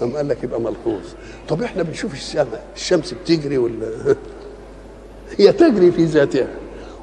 قام 0.00 0.16
قال 0.16 0.28
لك 0.28 0.44
يبقى 0.44 0.60
ملحوظ. 0.60 1.02
طب 1.48 1.62
إحنا 1.62 1.82
بنشوف 1.82 2.14
السماء 2.14 2.64
الشمس 2.76 3.14
بتجري 3.14 3.58
ولا 3.58 3.86
هي 5.38 5.52
تجري 5.52 5.92
في 5.92 6.04
ذاتها 6.04 6.48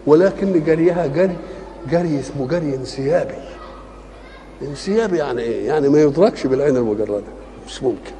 ولكن 0.07 0.63
جريها 0.63 1.07
جري 1.07 1.35
جري 1.91 2.19
اسمه 2.19 2.47
جري 2.47 2.75
انسيابي. 2.75 3.35
انسيابي 4.61 5.17
يعني 5.17 5.41
إيه؟ 5.41 5.67
يعني 5.67 5.89
ما 5.89 6.01
يدركش 6.01 6.47
بالعين 6.47 6.77
المجردة. 6.77 7.21
مش 7.67 7.83
ممكن. 7.83 8.11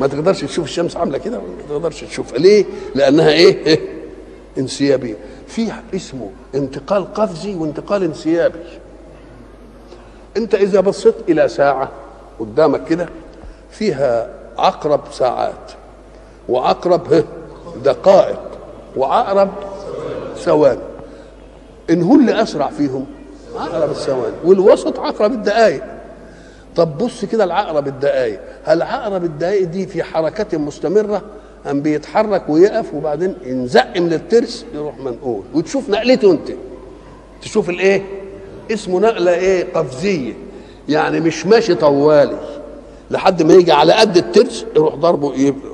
ما 0.00 0.06
تقدرش 0.06 0.44
تشوف 0.44 0.64
الشمس 0.64 0.96
عاملة 0.96 1.18
كده 1.18 1.38
ما 1.38 1.44
تقدرش 1.68 2.04
تشوفها. 2.04 2.38
ليه؟ 2.38 2.64
لأنها 2.94 3.30
إيه؟ 3.30 3.80
انسيابية. 4.58 5.14
في 5.46 5.72
اسمه 5.94 6.30
انتقال 6.54 7.14
قفزي 7.14 7.54
وانتقال 7.54 8.02
انسيابي. 8.02 8.58
أنت 10.36 10.54
إذا 10.54 10.80
بصيت 10.80 11.14
إلى 11.28 11.48
ساعة 11.48 11.90
قدامك 12.40 12.84
كده 12.84 13.08
فيها 13.70 14.28
عقرب 14.58 15.00
ساعات 15.12 15.72
وعقرب 16.48 17.24
دقائق 17.84 18.40
وعقرب 18.96 19.50
ثواني 20.36 20.80
إن 21.90 22.02
هو 22.02 22.14
اللي 22.14 22.42
أسرع 22.42 22.70
فيهم 22.70 23.06
عقرب 23.56 23.90
الثواني 23.90 24.34
والوسط 24.44 24.98
عقرب 24.98 25.32
الدقائق 25.32 25.82
طب 26.76 26.98
بص 26.98 27.24
كده 27.24 27.44
العقرب 27.44 27.88
الدقائق 27.88 28.40
هل 28.64 28.82
عقرب 28.82 29.24
الدقائق 29.24 29.64
دي 29.66 29.86
في 29.86 30.02
حركة 30.02 30.58
مستمرة؟ 30.58 31.22
أم 31.70 31.82
بيتحرك 31.82 32.42
ويقف 32.48 32.94
وبعدين 32.94 33.34
ينزق 33.44 33.96
من 33.96 34.12
الترس 34.12 34.64
يروح 34.74 34.98
منقول. 34.98 35.42
وتشوف 35.54 35.90
نقلته 35.90 36.30
أنت. 36.30 36.48
تشوف 37.42 37.70
الإيه؟ 37.70 38.02
اسمه 38.72 39.00
نقلة 39.00 39.34
إيه؟ 39.34 39.72
قفزية. 39.74 40.32
يعني 40.88 41.20
مش 41.20 41.46
ماشي 41.46 41.74
طوالي. 41.74 42.38
لحد 43.10 43.42
ما 43.42 43.54
يجي 43.54 43.72
على 43.72 43.92
قد 43.92 44.16
الترس 44.16 44.64
يروح 44.76 44.94
ضربه 44.94 45.34
يبقى 45.34 45.68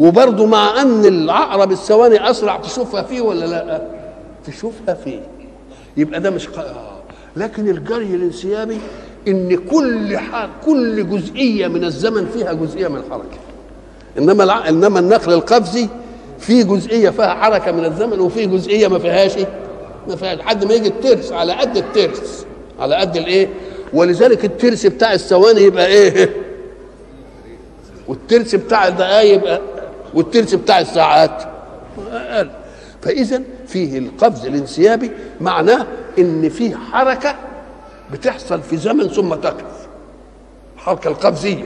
وبرضه 0.00 0.46
مع 0.46 0.82
أن 0.82 1.04
العقرب 1.04 1.72
الثواني 1.72 2.30
أسرع 2.30 2.56
تشوفها 2.56 3.02
فيه 3.02 3.20
ولا 3.20 3.44
لأ؟ 3.46 3.82
تشوفها 4.46 4.94
فيه. 4.94 5.20
يبقى 5.96 6.20
ده 6.20 6.30
مش 6.30 6.48
ق... 6.48 6.66
لكن 7.36 7.68
الجري 7.68 8.14
الانسيابي 8.14 8.78
إن 9.28 9.56
كل 9.56 10.18
حاجة 10.18 10.50
كل 10.66 11.10
جزئية 11.10 11.66
من 11.68 11.84
الزمن 11.84 12.26
فيها 12.26 12.52
جزئية 12.52 12.88
من 12.88 12.96
الحركة. 12.96 13.38
إنما 14.18 14.44
الع... 14.44 14.68
إنما 14.68 14.98
النقل 14.98 15.32
القفزي 15.32 15.88
في 16.38 16.62
جزئية 16.64 17.10
فيها 17.10 17.34
حركة 17.34 17.72
من 17.72 17.84
الزمن 17.84 18.20
وفي 18.20 18.46
جزئية 18.46 18.88
ما 18.88 18.98
فيهاش 18.98 19.32
ما 20.08 20.16
فيهاش. 20.16 20.38
لحد 20.38 20.64
ما 20.64 20.74
يجي 20.74 20.88
الترس 20.88 21.32
على 21.32 21.52
قد 21.52 21.76
الترس. 21.76 22.46
على 22.80 22.94
قد 22.94 23.16
الإيه؟ 23.16 23.48
ولذلك 23.92 24.44
الترس 24.44 24.86
بتاع 24.86 25.12
الثواني 25.12 25.60
يبقى 25.60 25.86
إيه؟ 25.86 26.30
والترس 28.08 28.54
بتاع 28.54 28.86
الدقايق 28.88 29.34
يبقى 29.34 29.60
والترس 30.14 30.54
بتاع 30.54 30.80
الساعات 30.80 31.42
أقل. 32.12 32.50
فاذا 33.02 33.42
فيه 33.66 33.98
القفز 33.98 34.46
الانسيابي 34.46 35.10
معناه 35.40 35.86
إن 36.18 36.48
فيه 36.48 36.74
حركة 36.76 37.34
بتحصل 38.12 38.62
في 38.62 38.76
زمن 38.76 39.08
ثم 39.08 39.34
تقف 39.34 39.86
الحركه 40.76 41.08
القفزيه 41.08 41.64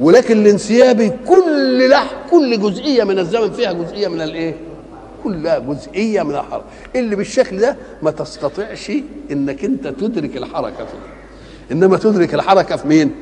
ولكن 0.00 0.42
الانسيابي 0.42 1.12
كل 1.28 1.90
لح 1.90 2.10
كل 2.30 2.60
جزئية 2.60 3.04
من 3.04 3.18
الزمن 3.18 3.50
فيها 3.52 3.72
جزئية 3.72 4.08
من 4.08 4.20
الإيه؟ 4.20 4.54
كلها 5.24 5.58
جزئية 5.58 6.22
من 6.22 6.34
الحركة. 6.34 6.64
اللي 6.96 7.16
بالشكل 7.16 7.58
ده 7.58 7.76
ما 8.02 8.10
تستطيعش 8.10 8.92
إنك 9.30 9.64
أنت 9.64 9.88
تدرك 9.88 10.36
الحركة 10.36 10.76
فيه 10.84 10.98
إنما 11.72 11.96
تدرك 11.96 12.34
الحركة 12.34 12.76
في 12.76 12.88
مين؟ 12.88 13.14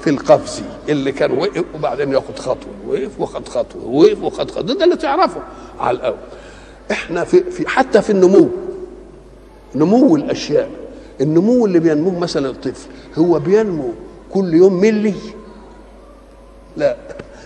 في 0.00 0.10
القفزي 0.10 0.62
اللي 0.88 1.12
كان 1.12 1.38
وقف 1.38 1.64
وبعدين 1.74 2.12
ياخد 2.12 2.38
خطوة 2.38 2.72
وقف 2.88 3.20
وخد 3.20 3.48
خطوة 3.48 3.86
وقف 3.86 4.22
وخد 4.22 4.50
خطوة. 4.50 4.62
ده 4.74 4.84
اللي 4.84 4.96
تعرفه 4.96 5.40
على 5.80 5.96
الأول. 5.96 6.16
إحنا 6.90 7.24
في, 7.24 7.42
في 7.50 7.68
حتى 7.68 8.02
في 8.02 8.10
النمو 8.10 8.48
نمو 9.74 10.16
الأشياء. 10.16 10.70
النمو 11.20 11.66
اللي 11.66 11.78
بينموه 11.78 12.18
مثلا 12.18 12.50
الطفل 12.50 12.88
هو 13.18 13.38
بينمو 13.38 13.90
كل 14.34 14.54
يوم 14.54 14.72
ملي. 14.80 15.14
لا 16.76 16.96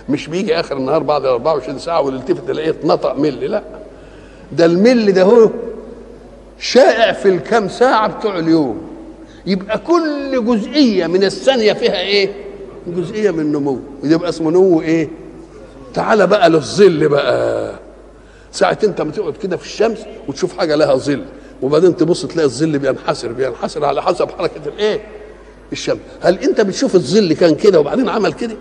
مش 0.09 0.29
بيجي 0.29 0.61
آخر 0.61 0.77
النهار 0.77 1.03
بعد 1.03 1.25
24 1.25 1.79
ساعة 1.79 2.01
والتفت 2.01 2.49
تلاقيه 2.49 2.71
اتنطق 2.71 3.15
ملي 3.19 3.47
لا. 3.49 3.63
ده 4.53 4.65
الملي 4.65 5.13
ده 5.13 5.23
هو 5.23 5.51
شائع 6.59 7.13
في 7.13 7.29
الكام 7.29 7.69
ساعة 7.69 8.09
بتوع 8.19 8.39
اليوم. 8.39 8.94
يبقى 9.47 9.79
كل 9.79 10.45
جزئية 10.45 11.07
من 11.07 11.25
الثانية 11.25 11.73
فيها 11.73 12.01
إيه؟ 12.01 12.33
جزئية 12.87 13.31
من 13.31 13.41
النمو. 13.41 13.79
يبقى 14.05 14.29
اسمه 14.29 14.51
نمو 14.51 14.81
إيه؟ 14.81 15.09
تعال 15.95 16.27
بقى 16.27 16.51
للظل 16.51 17.09
بقى. 17.09 17.75
ساعة 18.53 18.79
أنت 18.85 19.01
ما 19.01 19.13
تقعد 19.13 19.37
كده 19.37 19.57
في 19.57 19.65
الشمس 19.65 19.99
وتشوف 20.29 20.59
حاجة 20.59 20.75
لها 20.75 20.95
ظل 20.95 21.25
وبعدين 21.63 21.97
تبص 21.97 22.27
تلاقي 22.27 22.47
الظل 22.47 22.79
بينحسر 22.79 23.33
بينحسر 23.33 23.85
على 23.85 24.03
حسب 24.03 24.31
حركة 24.31 24.61
الإيه؟ 24.67 25.01
الشمس. 25.73 25.99
هل 26.21 26.39
أنت 26.39 26.61
بتشوف 26.61 26.95
الظل 26.95 27.33
كان 27.33 27.55
كده 27.55 27.81
وبعدين 27.81 28.09
عمل 28.09 28.33
كده؟ 28.33 28.57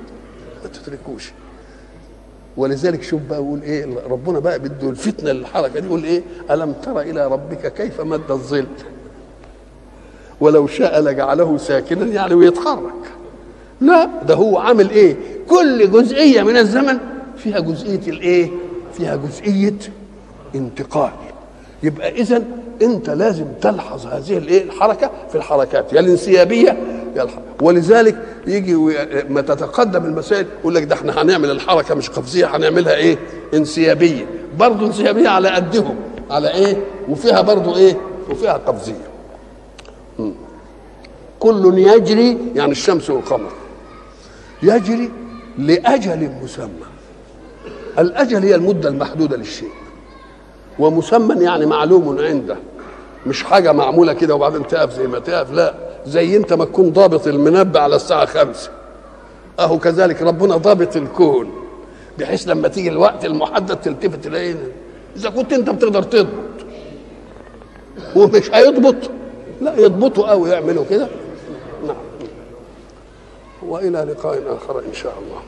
ما 0.64 0.70
تتركوش. 0.70 1.32
ولذلك 2.58 3.04
شوف 3.04 3.22
بقى 3.22 3.40
يقول 3.40 3.62
إيه؟ 3.62 3.86
ربنا 4.10 4.40
بقى 4.40 4.60
بده 4.60 4.90
الفتنة 4.90 5.32
للحركه 5.32 5.80
دي 5.80 5.88
يقول 5.88 6.04
إيه؟ 6.04 6.24
ألم 6.52 6.74
تر 6.84 7.00
إلى 7.02 7.28
ربك 7.28 7.74
كيف 7.74 8.02
مد 8.02 8.32
الظل؟ 8.32 8.66
ولو 10.44 10.68
شاء 10.68 11.02
لجعله 11.02 11.58
ساكنا 11.58 12.06
يعني 12.06 12.34
ويتحرك. 12.34 12.94
لا 13.82 14.10
ده 14.28 14.36
هو 14.36 14.58
عامل 14.58 14.90
إيه؟ 14.90 15.16
كل 15.50 15.92
جزئية 15.92 16.42
من 16.42 16.58
الزمن 16.58 16.98
فيها 17.38 17.60
جزئية 17.60 18.08
الإيه؟ 18.08 18.50
فيها 18.98 19.16
جزئية 19.16 19.74
انتقال. 20.56 21.10
يبقى 21.84 22.10
اذا 22.12 22.44
أنت 22.82 23.10
لازم 23.10 23.46
تلحظ 23.62 24.06
هذه 24.08 24.38
الإيه؟ 24.38 24.64
الحركة 24.64 25.12
في 25.30 25.36
الحركات 25.36 25.94
يا 25.94 26.00
الانسيابية 26.00 26.78
يا 27.16 27.24
الحركة. 27.24 27.44
ولذلك 27.62 28.16
يجي 28.48 28.76
ما 29.30 29.42
تتقدم 29.42 30.06
المسائل 30.06 30.46
يقول 30.60 30.76
لك 30.76 30.84
ده 30.84 30.96
إحنا 30.96 31.22
هنعمل 31.22 31.52
الحركة 31.52 31.96
مش 31.96 32.10
قفزية 32.10 32.56
هنعملها 32.56 32.96
إيه؟ 32.96 33.18
انسيابية. 33.54 34.26
برضه 34.60 34.86
انسيابية 34.88 35.30
على 35.30 35.50
قدهم 35.50 35.96
على 36.30 36.54
إيه؟ 36.54 36.78
وفيها 37.10 37.42
برضه 37.42 37.78
إيه؟ 37.78 37.98
وفيها 38.30 38.54
قفزية. 38.54 39.13
كل 41.44 41.78
يجري 41.78 42.38
يعني 42.56 42.72
الشمس 42.72 43.10
والقمر. 43.10 43.52
يجري 44.64 45.12
لأجل 45.58 46.32
مسمى. 46.44 46.88
الأجل 48.00 48.44
هي 48.44 48.56
المدة 48.56 48.90
المحدودة 48.90 49.38
للشيء. 49.38 49.72
ومسمى 50.80 51.44
يعني 51.44 51.66
معلوم 51.66 52.20
عنده. 52.20 52.58
مش 53.26 53.44
حاجة 53.44 53.72
معمولة 53.72 54.14
كده 54.14 54.36
وبعدين 54.36 54.68
تقف 54.68 54.94
زي 54.94 55.08
ما 55.08 55.20
تقف 55.20 55.52
لا. 55.52 55.74
زي 56.06 56.38
انت 56.38 56.54
ما 56.54 56.66
تكون 56.66 56.90
ضابط 56.90 57.28
المنبه 57.28 57.80
على 57.80 57.96
الساعة 57.96 58.26
خمسة. 58.26 58.70
أهو 59.60 59.80
كذلك 59.80 60.22
ربنا 60.22 60.58
ضابط 60.58 60.96
الكون. 60.96 61.52
بحيث 62.20 62.48
لما 62.48 62.68
تيجي 62.68 62.90
الوقت 62.90 63.26
المحدد 63.26 63.76
تلتفت 63.76 64.24
تلاقيه 64.24 64.56
إذا 65.16 65.30
كنت 65.30 65.54
أنت 65.54 65.70
بتقدر 65.70 66.04
تضبط. 66.04 66.66
ومش 68.16 68.52
هيضبط. 68.54 69.10
لا 69.62 69.80
يضبطوا 69.80 70.30
قوي 70.30 70.50
يعملوا 70.50 70.86
كده. 70.90 71.08
وإلى 73.74 74.00
لقاء 74.00 74.56
آخر 74.56 74.80
إن 74.80 74.94
شاء 74.94 75.14
الله. 75.20 75.42